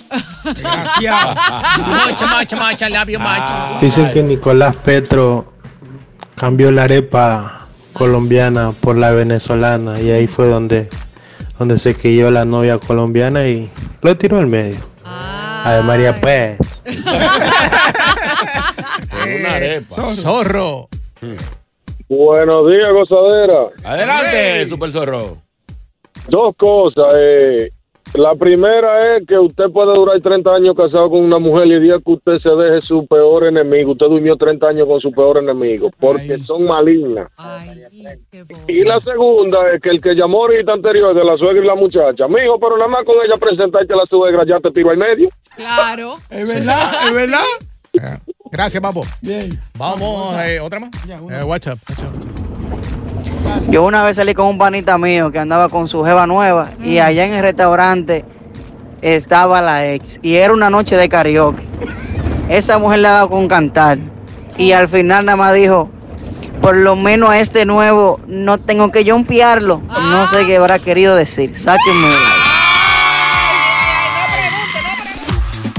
Gracias. 0.44 1.14
Mucho, 1.78 2.26
mucho, 2.26 2.56
mucho, 2.56 2.88
love 2.88 3.08
you 3.08 3.18
much. 3.18 3.80
Dicen 3.80 4.10
que 4.12 4.22
Nicolás 4.22 4.76
Petro 4.76 5.52
cambió 6.36 6.70
la 6.70 6.84
arepa 6.84 7.66
colombiana 7.92 8.72
por 8.80 8.96
la 8.96 9.10
venezolana 9.10 10.00
y 10.00 10.10
ahí 10.10 10.26
fue 10.26 10.48
donde, 10.48 10.88
donde 11.58 11.78
se 11.78 11.94
quilló 11.94 12.30
la 12.30 12.44
novia 12.44 12.78
colombiana 12.78 13.46
y 13.46 13.70
lo 14.02 14.16
tiró 14.16 14.38
al 14.38 14.46
medio. 14.46 14.78
A 15.04 15.82
María 15.84 16.18
pues. 19.88 20.18
Eh, 20.18 20.22
Zorro. 20.22 20.88
Buenos 22.08 22.68
días, 22.70 22.92
gozadera. 22.92 23.68
Adelante, 23.84 24.66
Super 24.66 24.90
Zorro. 24.90 25.38
Dos 26.28 26.56
cosas. 26.56 27.06
eh, 27.16 27.70
la 28.14 28.34
primera 28.34 29.16
es 29.16 29.26
que 29.26 29.38
usted 29.38 29.66
puede 29.72 29.94
durar 29.94 30.20
30 30.20 30.52
años 30.52 30.74
casado 30.74 31.08
con 31.10 31.20
una 31.20 31.38
mujer 31.38 31.68
y 31.68 31.74
el 31.74 31.82
día 31.84 31.96
que 32.04 32.10
usted 32.12 32.34
se 32.38 32.50
deje 32.56 32.84
su 32.84 33.06
peor 33.06 33.46
enemigo, 33.46 33.92
usted 33.92 34.06
durmió 34.06 34.34
30 34.34 34.66
años 34.66 34.88
con 34.88 35.00
su 35.00 35.12
peor 35.12 35.38
enemigo, 35.38 35.90
porque 36.00 36.38
son 36.38 36.66
malignas. 36.66 37.28
Y 38.66 38.82
la 38.82 38.98
segunda 39.00 39.58
es 39.72 39.80
que 39.80 39.90
el 39.90 40.00
que 40.00 40.14
llamó 40.16 40.38
ahorita 40.38 40.72
anterior 40.72 41.14
de 41.14 41.24
la 41.24 41.36
suegra 41.36 41.62
y 41.62 41.66
la 41.66 41.76
muchacha, 41.76 42.26
mijo, 42.26 42.58
pero 42.58 42.76
nada 42.76 42.88
más 42.88 43.04
con 43.04 43.14
ella 43.24 43.36
presentarte 43.38 43.92
a 43.92 43.96
la 43.98 44.06
suegra 44.06 44.44
ya 44.44 44.58
te 44.58 44.72
tiro 44.72 44.90
al 44.90 44.96
medio. 44.98 45.28
Claro. 45.54 46.16
Es 46.30 46.48
verdad, 46.52 46.92
es 47.06 47.14
verdad. 47.14 48.18
Gracias, 48.52 48.82
papo. 48.82 49.06
Vamos, 49.78 50.36
eh, 50.44 50.60
otra 50.60 50.80
más. 50.80 50.90
Eh, 51.08 51.42
WhatsApp. 51.44 51.78
Yo 53.68 53.84
una 53.84 54.02
vez 54.02 54.16
salí 54.16 54.34
con 54.34 54.46
un 54.46 54.58
panita 54.58 54.98
mío 54.98 55.30
que 55.30 55.38
andaba 55.38 55.68
con 55.68 55.88
su 55.88 56.04
jeva 56.04 56.26
nueva 56.26 56.70
y 56.82 56.98
allá 56.98 57.24
en 57.24 57.34
el 57.34 57.42
restaurante 57.42 58.24
estaba 59.02 59.60
la 59.60 59.92
ex 59.92 60.18
y 60.22 60.34
era 60.34 60.52
una 60.52 60.68
noche 60.68 60.96
de 60.96 61.08
karaoke. 61.08 61.62
Esa 62.48 62.78
mujer 62.78 63.00
le 63.00 63.08
ha 63.08 63.12
dado 63.12 63.30
con 63.30 63.48
cantar 63.48 63.98
y 64.58 64.72
al 64.72 64.88
final 64.88 65.24
nada 65.24 65.36
más 65.36 65.54
dijo, 65.54 65.88
por 66.60 66.76
lo 66.76 66.96
menos 66.96 67.30
a 67.30 67.38
este 67.38 67.64
nuevo 67.64 68.20
no 68.26 68.58
tengo 68.58 68.90
que 68.90 69.08
jumpearlo. 69.08 69.80
No 69.88 70.28
sé 70.28 70.44
qué 70.46 70.56
habrá 70.56 70.78
querido 70.78 71.14
decir. 71.16 71.58
Sáquenme 71.58 72.10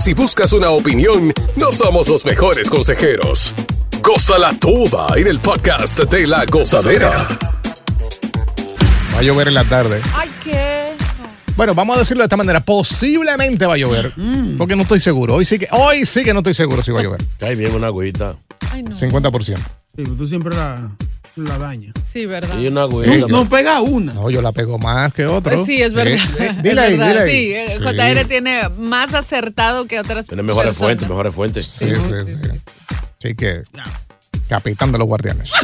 Si 0.02 0.16
buscas 0.16 0.52
una 0.52 0.72
opinión, 0.72 1.32
no 1.56 1.72
somos 1.72 2.08
los 2.08 2.26
mejores 2.26 2.72
consejeros. 2.72 3.54
Gózala 4.02 4.52
toda 4.60 5.16
en 5.16 5.28
el 5.28 5.38
podcast 5.38 6.00
de 6.00 6.26
La 6.26 6.44
Gozadera. 6.46 7.28
Va 9.14 9.20
a 9.20 9.22
llover 9.22 9.50
en 9.50 9.54
la 9.54 9.64
tarde. 9.64 10.02
Ay, 10.16 10.28
qué. 10.44 10.94
Bueno, 11.56 11.76
vamos 11.76 11.98
a 11.98 12.00
decirlo 12.00 12.24
de 12.24 12.26
esta 12.26 12.36
manera. 12.36 12.66
Posiblemente 12.66 13.68
va 13.68 13.76
a 13.76 13.78
llover. 13.78 14.12
Porque 14.58 14.76
no 14.76 14.82
estoy 14.82 15.00
seguro. 15.00 15.36
Hoy 15.36 15.46
sí 15.46 15.60
que, 15.60 15.68
hoy 15.70 16.04
sí 16.08 16.24
que 16.24 16.34
no 16.34 16.40
estoy 16.40 16.56
seguro 16.56 16.82
si 16.82 16.92
va 16.92 17.02
a 17.02 17.04
llover. 17.04 17.24
Cae 17.38 17.56
bien 17.56 17.76
una 17.76 17.86
agüita. 17.86 18.38
50%. 18.74 19.44
Sí, 19.44 19.54
pero 19.94 20.14
tú 20.14 20.26
siempre 20.26 20.56
la, 20.56 20.90
la 21.36 21.58
dañas. 21.58 21.94
Sí, 22.06 22.26
¿verdad? 22.26 22.58
Y 22.60 22.68
una 22.68 22.84
agüita. 22.84 23.28
no 23.28 23.48
pega 23.48 23.82
una. 23.82 24.14
No, 24.14 24.30
yo 24.30 24.42
la 24.42 24.52
pego 24.52 24.78
más 24.80 25.14
que 25.14 25.26
otro. 25.26 25.54
Pues 25.54 25.66
sí, 25.66 25.82
es 25.82 25.94
verdad. 25.94 26.14
Eh, 26.16 26.20
eh, 26.40 26.54
Es 26.58 26.64
dile 26.64 26.82
ahí, 26.82 26.92
verdad. 26.98 27.08
dile 27.08 27.20
ahí. 27.22 27.30
Sí, 27.30 27.54
eh, 27.54 27.78
Sí. 27.78 27.84
JR 27.84 28.26
tiene 28.28 28.70
más 28.80 29.14
acertado 29.14 29.86
que 29.86 30.00
otras 30.00 30.28
Tiene 30.28 30.44
mejores 30.44 30.70
personas. 30.70 30.88
fuentes, 30.88 31.10
mejores 31.10 31.34
fuentes. 31.36 31.66
Sí, 31.68 31.86
sí, 31.88 32.34
sí. 32.34 32.62
Sí 33.22 33.36
que. 33.36 33.64
Capitán 34.50 34.92
de 34.92 34.98
los 34.98 35.08
guardianes. 35.08 35.50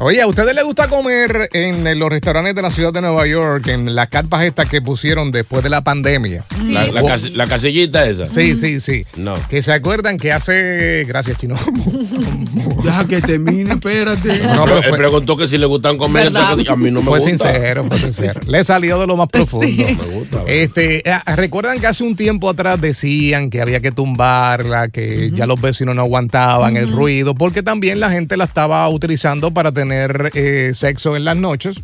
Oye, 0.00 0.20
¿a 0.20 0.26
ustedes 0.26 0.54
les 0.54 0.64
gusta 0.64 0.88
comer 0.88 1.48
en 1.52 1.98
los 1.98 2.08
restaurantes 2.10 2.54
de 2.54 2.62
la 2.62 2.70
ciudad 2.70 2.92
de 2.92 3.00
Nueva 3.00 3.26
York, 3.26 3.68
en 3.68 3.94
las 3.94 4.08
carpas 4.08 4.44
estas 4.44 4.68
que 4.68 4.82
pusieron 4.82 5.30
después 5.30 5.62
de 5.62 5.70
la 5.70 5.82
pandemia? 5.82 6.44
La, 6.66 6.86
la 6.88 7.02
cas- 7.04 7.30
la 7.30 7.46
casillita 7.46 8.06
esa. 8.06 8.26
Sí, 8.26 8.56
sí, 8.56 8.80
sí. 8.80 9.04
No. 9.16 9.36
Que 9.48 9.62
se 9.62 9.72
acuerdan 9.72 10.18
que 10.18 10.32
hace. 10.32 11.04
Gracias, 11.06 11.38
Chino. 11.38 11.56
Deja 12.92 13.06
que 13.06 13.20
termine, 13.22 13.72
espérate. 13.74 14.38
No, 14.42 14.64
pero 14.64 14.82
fue- 14.82 14.98
preguntó 14.98 15.36
que 15.36 15.48
si 15.48 15.56
le 15.58 15.66
gustan 15.66 15.96
comer. 15.96 16.30
A 16.36 16.76
mí 16.76 16.90
no 16.90 17.00
me 17.00 17.06
fue 17.10 17.20
gusta. 17.20 17.28
sincero, 17.52 17.84
fue 17.88 17.98
sincero. 17.98 18.40
Le 18.46 18.64
salió 18.64 19.00
de 19.00 19.06
lo 19.06 19.16
más 19.16 19.28
profundo. 19.32 19.66
Me 19.84 19.94
gusta. 20.14 20.42
Este, 20.46 21.08
eh, 21.08 21.18
recuerdan 21.36 21.80
que 21.80 21.86
hace 21.86 22.02
un 22.04 22.16
tiempo 22.16 22.50
atrás 22.50 22.80
decían 22.80 23.48
que 23.50 23.60
había 23.62 23.80
que 23.80 23.92
tumbarla, 23.92 24.88
que 24.88 25.30
ya 25.34 25.46
los 25.46 25.60
vecinos 25.60 25.94
no 25.94 26.02
aguantaban 26.02 26.76
el 26.76 26.92
ruido, 26.92 27.34
porque 27.34 27.62
también 27.62 27.98
la 28.00 28.10
gente 28.10 28.36
la 28.36 28.44
estaba 28.44 28.88
utilizando 28.88 29.52
para 29.52 29.72
tener 29.72 30.30
eh, 30.34 30.72
sexo 30.74 31.16
en 31.16 31.24
las 31.24 31.36
noches. 31.36 31.76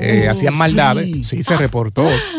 Eh, 0.00 0.28
hacían 0.30 0.54
maldades. 0.56 1.26
Sí, 1.26 1.42
se 1.42 1.56
reportó. 1.56 2.08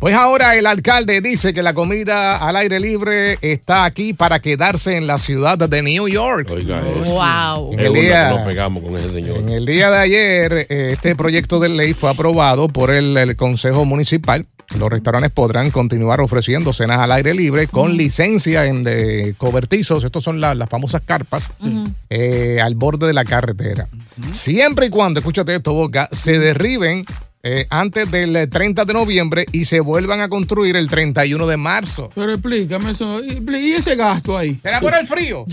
Pues 0.00 0.14
ahora 0.14 0.54
el 0.56 0.66
alcalde 0.66 1.20
dice 1.20 1.52
que 1.52 1.62
la 1.62 1.74
comida 1.74 2.36
al 2.36 2.54
aire 2.56 2.78
libre 2.78 3.36
está 3.42 3.84
aquí 3.84 4.12
para 4.12 4.38
quedarse 4.40 4.96
en 4.96 5.06
la 5.08 5.18
ciudad 5.18 5.58
de 5.58 5.82
New 5.82 6.06
York. 6.08 6.48
Oiga, 6.50 6.80
eso. 6.80 7.14
Wow. 7.14 7.72
En 7.72 7.80
el 7.80 7.92
día- 7.92 8.30
nos 8.30 8.46
pegamos 8.46 8.82
con 8.84 8.96
ese 8.96 9.12
señor. 9.12 9.38
En 9.38 9.48
el 9.48 9.66
día 9.66 9.90
de 9.90 9.98
ayer, 9.98 10.66
eh, 10.68 10.90
este 10.92 11.16
proyecto 11.16 11.58
de 11.58 11.68
ley 11.70 11.94
fue 11.94 12.10
aprobado 12.10 12.68
por 12.68 12.90
el, 12.92 13.16
el 13.16 13.34
Consejo 13.36 13.84
Municipal. 13.84 14.46
Los 14.78 14.90
restaurantes 14.90 15.32
podrán 15.32 15.70
continuar 15.70 16.20
ofreciendo 16.20 16.72
cenas 16.74 16.98
al 16.98 17.10
aire 17.10 17.32
libre 17.34 17.66
con 17.68 17.96
licencia 17.96 18.66
en 18.66 18.84
de 18.84 19.34
cobertizos. 19.38 20.04
Estos 20.04 20.22
son 20.22 20.40
la- 20.40 20.54
las 20.54 20.68
famosas 20.68 21.04
carpas 21.04 21.42
eh, 22.10 22.60
al 22.62 22.74
borde 22.76 23.06
de 23.06 23.14
la 23.14 23.24
carretera. 23.24 23.88
Siempre 24.32 24.86
y 24.86 24.90
cuando, 24.90 25.20
escúchate 25.20 25.54
esto, 25.56 25.72
Boca, 25.72 26.08
se 26.12 26.38
derriben 26.38 27.04
eh, 27.42 27.66
antes 27.70 28.10
del 28.10 28.34
eh, 28.36 28.46
30 28.48 28.84
de 28.84 28.92
noviembre 28.92 29.46
y 29.52 29.64
se 29.64 29.80
vuelvan 29.80 30.20
a 30.20 30.28
construir 30.28 30.74
el 30.76 30.88
31 30.88 31.46
de 31.46 31.56
marzo. 31.56 32.08
Pero 32.14 32.32
explícame 32.32 32.90
eso. 32.90 33.20
¿Y 33.22 33.72
ese 33.72 33.94
gasto 33.96 34.36
ahí? 34.36 34.56
¿Será 34.60 34.80
por 34.80 34.92
el 34.94 35.06
frío? 35.06 35.46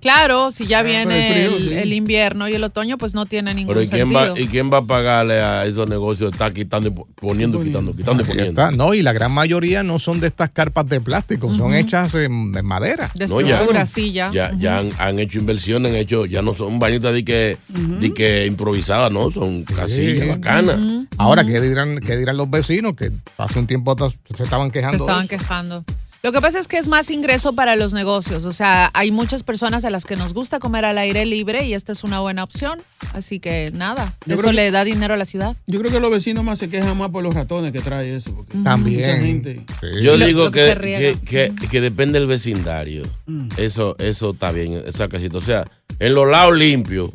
Claro, 0.00 0.50
si 0.50 0.66
ya 0.66 0.80
el 0.80 0.86
viene 0.86 1.32
frío, 1.32 1.56
el, 1.56 1.68
sí. 1.68 1.74
el 1.74 1.92
invierno 1.92 2.48
y 2.48 2.54
el 2.54 2.64
otoño, 2.64 2.98
pues 2.98 3.14
no 3.14 3.24
tiene 3.26 3.54
ningún 3.54 3.74
Pero 3.74 3.82
¿y 3.84 3.88
quién, 3.88 4.10
sentido. 4.10 4.34
va, 4.34 4.40
¿y 4.40 4.46
quién 4.48 4.72
va 4.72 4.78
a 4.78 4.82
pagarle 4.82 5.40
a 5.40 5.64
esos 5.66 5.88
negocios? 5.88 6.32
Está 6.32 6.52
quitando 6.52 6.88
y 6.88 6.92
po- 6.92 7.08
poniendo, 7.14 7.60
quitando, 7.60 7.94
quitando 7.94 8.22
y 8.22 8.26
poniendo. 8.26 8.50
está. 8.60 8.70
No, 8.72 8.94
y 8.94 9.02
la 9.02 9.12
gran 9.12 9.32
mayoría 9.32 9.82
no 9.82 9.98
son 9.98 10.20
de 10.20 10.26
estas 10.26 10.50
carpas 10.50 10.86
de 10.88 11.00
plástico, 11.00 11.52
son 11.54 11.74
hechas 11.74 12.12
en, 12.14 12.52
en 12.56 12.66
madera. 12.66 13.10
De 13.14 13.26
No, 13.28 13.40
ya. 13.40 13.50
estructura, 13.54 13.86
sí, 13.86 14.12
ya. 14.12 14.30
Ya, 14.32 14.50
ya 14.58 14.78
han, 14.78 14.90
han 14.98 15.18
hecho 15.18 15.38
inversiones, 15.38 15.92
han 15.92 15.96
hecho, 15.98 16.26
ya 16.26 16.42
no 16.42 16.52
son 16.54 16.78
vainitas 16.78 17.12
de 17.14 17.24
que, 17.24 17.56
de 18.00 18.12
que 18.12 18.46
improvisadas, 18.46 19.12
no, 19.12 19.30
son 19.30 19.62
casillas 19.64 20.24
Sí. 20.24 20.28
bacanas. 20.28 20.78
Ahora, 21.16 21.37
¿qué 21.44 21.60
dirán, 21.60 21.98
¿qué 21.98 22.16
dirán 22.16 22.36
los 22.36 22.50
vecinos 22.50 22.94
que 22.94 23.10
hace 23.38 23.58
un 23.58 23.66
tiempo 23.66 23.92
atrás 23.92 24.18
se 24.34 24.42
estaban 24.44 24.68
Se 24.68 24.72
quejando? 24.72 24.98
estaban 25.04 25.26
de 25.26 25.34
eso? 25.36 25.42
quejando. 25.42 25.84
Lo 26.20 26.32
que 26.32 26.40
pasa 26.40 26.58
es 26.58 26.66
que 26.66 26.78
es 26.78 26.88
más 26.88 27.10
ingreso 27.10 27.52
para 27.52 27.76
los 27.76 27.94
negocios. 27.94 28.44
O 28.44 28.52
sea, 28.52 28.90
hay 28.92 29.12
muchas 29.12 29.44
personas 29.44 29.84
a 29.84 29.90
las 29.90 30.04
que 30.04 30.16
nos 30.16 30.34
gusta 30.34 30.58
comer 30.58 30.84
al 30.84 30.98
aire 30.98 31.24
libre 31.26 31.64
y 31.64 31.74
esta 31.74 31.92
es 31.92 32.02
una 32.02 32.18
buena 32.18 32.42
opción. 32.42 32.80
Así 33.14 33.38
que 33.38 33.70
nada, 33.72 34.12
Yo 34.26 34.34
eso 34.34 34.48
que- 34.48 34.52
le 34.52 34.70
da 34.72 34.82
dinero 34.82 35.14
a 35.14 35.16
la 35.16 35.24
ciudad. 35.24 35.54
Yo 35.68 35.78
creo 35.78 35.92
que 35.92 36.00
los 36.00 36.10
vecinos 36.10 36.42
más 36.42 36.58
se 36.58 36.68
quejan 36.68 36.98
más 36.98 37.10
por 37.10 37.22
los 37.22 37.34
ratones 37.34 37.72
que 37.72 37.80
trae 37.80 38.16
eso. 38.16 38.34
porque 38.34 38.58
También. 38.64 39.00
Mucha 39.10 39.20
gente. 39.20 39.64
Yo 40.02 40.16
Lo- 40.16 40.26
digo 40.26 40.44
lo 40.46 40.50
que 40.50 40.58
que, 40.58 40.66
se 40.66 40.74
riega. 40.74 40.98
que, 41.20 41.52
que- 41.54 41.68
que 41.68 41.80
depende 41.80 42.18
del 42.18 42.26
vecindario. 42.26 43.04
Mm. 43.26 43.50
Eso, 43.56 43.94
eso 44.00 44.30
está 44.30 44.50
bien, 44.50 44.82
esa 44.86 45.06
casita. 45.08 45.38
O 45.38 45.40
sea, 45.40 45.70
en 46.00 46.14
los 46.14 46.28
lados 46.28 46.56
limpios, 46.56 47.10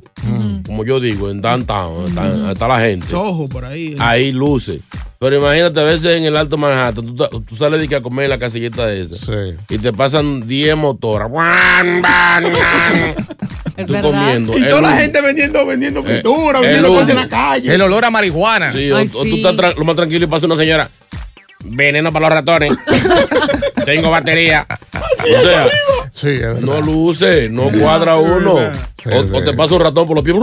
como 0.66 0.86
yo 0.86 1.00
digo, 1.00 1.30
en 1.30 1.42
downtown, 1.42 2.08
está, 2.08 2.52
está 2.52 2.68
la 2.68 2.80
gente. 2.80 3.08
Soho 3.10 3.48
por 3.48 3.66
ahí. 3.66 3.96
Ahí 4.00 4.32
luce. 4.32 4.80
Pero 5.20 5.38
imagínate, 5.38 5.80
a 5.80 5.84
veces 5.84 6.18
en 6.18 6.26
el 6.26 6.36
Alto 6.36 6.58
Manhattan, 6.58 7.16
tú, 7.16 7.56
sales 7.56 7.80
de 7.80 7.88
que 7.88 7.96
a 7.96 8.02
comer 8.02 8.26
en 8.26 8.32
la 8.32 8.38
casillita 8.38 8.86
de 8.86 9.04
esa. 9.04 9.32
Y 9.70 9.78
te 9.78 9.94
pasan 9.94 10.46
10 10.48 10.76
motoras. 10.76 11.30
Tú 13.88 13.94
comiendo. 14.02 14.58
Y 14.58 14.64
El 14.64 14.70
toda 14.70 14.82
la 14.82 14.98
gente 14.98 15.22
vendiendo, 15.22 15.66
vendiendo 15.66 16.02
Eh, 16.02 16.16
pintura, 16.16 16.60
el 16.60 16.66
vendiendo 16.66 16.90
cosas 16.90 17.10
en 17.10 17.16
la 17.16 17.28
calle. 17.28 17.74
El 17.74 17.82
olor 17.82 18.06
a 18.06 18.12
marihuana. 18.12 18.72
Sí, 18.72 18.92
o, 18.92 19.02
tú 19.04 19.24
sí. 19.24 19.44
estás 19.44 19.76
lo 19.78 19.86
más 19.86 19.96
tranquilo 19.96 20.26
y 20.26 20.28
pasa 20.28 20.46
una 20.46 20.58
señora. 20.58 20.90
Veneno 21.64 22.12
para 22.14 22.28
los 22.28 22.36
ratones. 22.36 22.74
Tengo 23.86 24.12
batería. 24.12 24.68
O 25.38 25.42
sea, 25.42 25.66
Sí, 26.14 26.28
es 26.28 26.42
verdad. 26.42 26.62
no 26.62 26.82
luce, 26.82 27.50
no 27.50 27.70
cuadra 27.70 28.18
uno. 28.18 28.60
Sí, 29.04 29.10
O, 29.12 29.24
sí. 29.24 29.30
o 29.34 29.44
te 29.44 29.54
pasa 29.54 29.76
un 29.76 29.82
ratón 29.82 30.08
por 30.08 30.16
los 30.16 30.24
pies. 30.24 30.36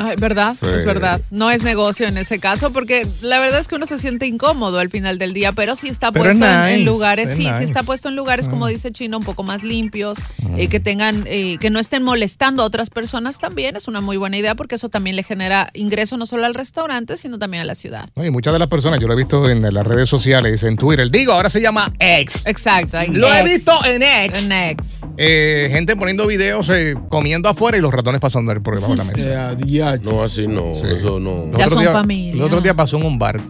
Ay, 0.00 0.16
¿Verdad? 0.18 0.56
Sí. 0.58 0.66
Es 0.66 0.84
verdad. 0.84 1.20
No 1.30 1.50
es 1.50 1.62
negocio 1.62 2.06
en 2.08 2.16
ese 2.16 2.38
caso 2.38 2.72
porque 2.72 3.06
la 3.20 3.38
verdad 3.38 3.60
es 3.60 3.68
que 3.68 3.74
uno 3.74 3.84
se 3.86 3.98
siente 3.98 4.26
incómodo 4.26 4.78
al 4.78 4.88
final 4.90 5.18
del 5.18 5.34
día, 5.34 5.52
pero 5.52 5.76
sí 5.76 5.88
está 5.88 6.10
Pero 6.12 6.24
puesto 6.26 6.44
es 6.46 6.72
en- 6.74 6.84
lugares, 6.84 7.30
es 7.30 7.36
sí, 7.36 7.42
sí 7.44 7.48
nice. 7.50 7.64
está 7.64 7.82
puesto 7.82 8.08
en 8.08 8.16
lugares, 8.16 8.48
como 8.48 8.66
dice 8.66 8.92
Chino, 8.92 9.18
un 9.18 9.24
poco 9.24 9.42
más 9.42 9.62
limpios, 9.62 10.18
eh, 10.56 10.68
que 10.68 10.80
tengan, 10.80 11.24
eh, 11.26 11.58
que 11.60 11.70
no 11.70 11.78
estén 11.78 12.02
molestando 12.02 12.62
a 12.62 12.66
otras 12.66 12.88
personas 12.90 13.38
también. 13.38 13.76
Es 13.76 13.88
una 13.88 14.00
muy 14.00 14.16
buena 14.16 14.36
idea 14.38 14.54
porque 14.54 14.76
eso 14.76 14.88
también 14.88 15.16
le 15.16 15.22
genera 15.22 15.70
ingreso 15.74 16.16
no 16.16 16.26
solo 16.26 16.46
al 16.46 16.54
restaurante, 16.54 17.16
sino 17.16 17.38
también 17.38 17.62
a 17.62 17.66
la 17.66 17.74
ciudad. 17.74 18.08
No, 18.16 18.24
y 18.24 18.30
muchas 18.30 18.52
de 18.52 18.58
las 18.58 18.68
personas, 18.68 19.00
yo 19.00 19.06
lo 19.06 19.12
he 19.12 19.16
visto 19.16 19.48
en 19.50 19.62
las 19.62 19.86
redes 19.86 20.08
sociales, 20.08 20.62
en 20.62 20.76
Twitter. 20.76 21.10
Digo, 21.10 21.32
ahora 21.32 21.50
se 21.50 21.60
llama 21.60 21.92
X. 21.98 22.42
Exacto. 22.46 22.96
Lo 23.10 23.32
he 23.34 23.42
visto 23.44 23.72
en 23.84 24.02
X. 24.02 24.42
En 24.44 24.52
X. 24.52 24.86
Eh, 25.18 25.68
gente 25.72 25.96
poniendo 25.96 26.26
videos 26.26 26.68
eh, 26.70 26.94
comiendo 27.08 27.48
afuera 27.48 27.76
y 27.76 27.80
los 27.80 27.92
ratones 27.98 28.20
pasando 28.20 28.54
por 28.62 28.74
debajo 28.76 28.92
de 28.92 28.98
la 28.98 29.04
mesa. 29.04 29.56
No, 30.02 30.22
así 30.22 30.46
no. 30.48 30.72
Eso 30.72 31.20
no. 31.20 31.44
El 31.52 31.56
Ya 31.58 31.68
son 31.68 31.78
día- 31.80 31.92
familia. 31.92 32.32
El 32.34 32.42
otro 32.42 32.60
día 32.60 32.74
pasó 32.74 32.96
en 32.96 33.04
un 33.06 33.18
bar, 33.18 33.40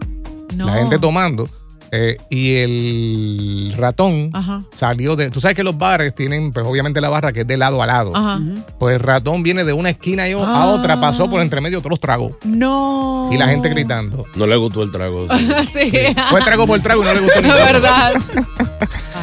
No. 0.55 0.65
la 0.65 0.73
gente 0.73 0.99
tomando, 0.99 1.47
eh, 1.91 2.17
y 2.29 2.55
el 2.57 3.73
ratón 3.77 4.29
Ajá. 4.33 4.61
salió 4.71 5.15
de. 5.15 5.29
Tú 5.31 5.41
sabes 5.41 5.55
que 5.55 5.63
los 5.63 5.75
bares 5.77 6.13
tienen, 6.13 6.51
pues 6.51 6.63
obviamente 6.65 7.01
la 7.01 7.09
barra 7.09 7.31
que 7.33 7.41
es 7.41 7.47
de 7.47 7.57
lado 7.57 7.81
a 7.81 7.87
lado. 7.87 8.11
Ajá. 8.15 8.39
Pues 8.79 8.95
el 8.95 9.01
ratón 9.01 9.41
viene 9.41 9.63
de 9.63 9.73
una 9.73 9.89
esquina 9.89 10.27
y 10.29 10.33
a 10.33 10.37
Ah. 10.39 10.67
otra, 10.67 10.99
pasó 11.01 11.29
por 11.29 11.41
entre 11.41 11.61
medio 11.61 11.79
todos 11.79 11.89
los 11.91 11.99
tragos. 11.99 12.33
No. 12.43 13.29
Y 13.31 13.37
la 13.37 13.47
gente 13.47 13.69
gritando. 13.69 14.25
No 14.35 14.45
le 14.45 14.55
gustó 14.57 14.83
el 14.83 14.91
trago. 14.91 15.27
sí. 15.29 15.49
sí. 15.91 15.91
Fue 16.29 16.41
trago 16.41 16.67
por 16.67 16.79
trago 16.81 17.01
y 17.01 17.05
no 17.05 17.13
le 17.13 17.19
gustó 17.21 17.41
ni 17.41 17.47
La 17.47 17.79
trago. 17.79 18.19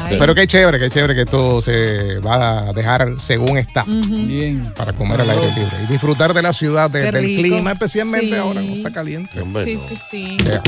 Verdad. 0.06 0.18
Pero 0.20 0.34
qué 0.34 0.46
chévere, 0.46 0.78
qué 0.78 0.90
chévere 0.90 1.14
que 1.14 1.22
esto 1.22 1.60
se 1.62 2.18
va 2.18 2.68
a 2.68 2.72
dejar 2.72 3.08
según 3.20 3.58
está. 3.58 3.84
Bien. 3.86 4.64
Para 4.76 4.92
comer 4.92 5.20
al 5.20 5.30
aire 5.30 5.46
libre 5.54 5.76
y 5.84 5.86
disfrutar 5.92 6.32
de 6.34 6.42
la 6.42 6.52
ciudad, 6.52 6.90
de- 6.90 7.10
del 7.12 7.24
clima, 7.24 7.72
especialmente 7.72 8.30
Sí. 8.30 8.36
ahora, 8.36 8.60
está 8.62 8.92
caliente. 8.92 9.30
Sí, 9.64 9.78
sí, 9.88 9.98
sí. 10.10 10.36
Yeah. 10.38 10.62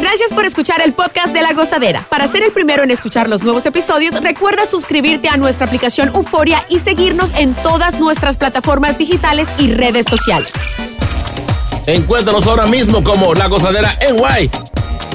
Gracias 0.00 0.32
por 0.34 0.44
escuchar 0.44 0.80
el 0.82 0.94
podcast 0.94 1.32
de 1.32 1.42
La 1.42 1.52
Gozadera. 1.52 2.04
Para 2.10 2.26
ser 2.26 2.42
el 2.42 2.50
primero 2.50 2.82
en 2.82 2.90
escuchar 2.90 3.28
los 3.28 3.42
nuevos 3.44 3.64
episodios, 3.66 4.20
recuerda 4.20 4.66
suscribirte 4.66 5.28
a 5.28 5.36
nuestra 5.36 5.66
aplicación 5.66 6.08
Euforia 6.14 6.64
y 6.68 6.80
seguirnos 6.80 7.32
en 7.38 7.54
todas 7.54 8.00
nuestras 8.00 8.36
plataformas 8.36 8.98
digitales 8.98 9.46
y 9.58 9.72
redes 9.72 10.06
sociales. 10.08 10.50
Encuéntranos 11.86 12.46
ahora 12.46 12.66
mismo 12.66 13.02
como 13.04 13.34
La 13.34 13.46
Gozadera 13.46 13.96
en 14.00 14.16
Guay. 14.16 14.50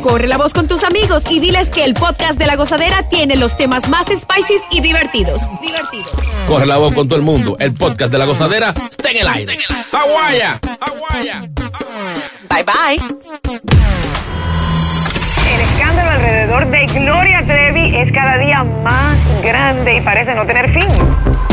Corre 0.08 0.28
la 0.28 0.38
voz 0.38 0.54
con 0.54 0.70
tus 0.70 0.86
amigos 0.86 1.24
y 1.30 1.42
diles 1.42 1.70
que 1.70 1.84
el 1.84 1.94
podcast 1.94 2.40
de 2.40 2.48
La 2.48 2.56
Gozadera 2.56 3.10
tiene 3.10 3.36
los 3.36 3.58
temas 3.58 3.90
más 3.90 4.06
spicy 4.06 4.54
y 4.72 4.80
divertidos. 4.80 5.42
Divertidos. 5.62 6.14
Corre 6.48 6.66
la 6.66 6.78
voz 6.78 6.94
con 6.94 7.10
todo 7.10 7.20
el 7.20 7.26
mundo. 7.26 7.58
El 7.60 7.74
podcast 7.74 8.10
de 8.10 8.18
La 8.18 8.24
Gozadera 8.24 8.74
está 8.90 9.12
en 9.12 9.18
el 9.18 9.28
aire. 9.28 9.58
¡Aguaya! 9.92 10.62
¡Aguaya! 10.80 11.42
Bye 12.50 12.64
bye. 12.64 13.02
El 15.54 15.62
escándalo 15.62 16.10
alrededor 16.12 16.68
de 16.68 16.86
Gloria 16.86 17.44
Trevi 17.46 17.98
es 17.98 18.14
cada 18.14 18.38
día 18.38 18.64
más 18.64 19.18
grande 19.44 19.98
y 19.98 20.02
parece 20.02 20.34
no 20.36 20.46
tener 20.46 20.72
fin. 20.74 21.37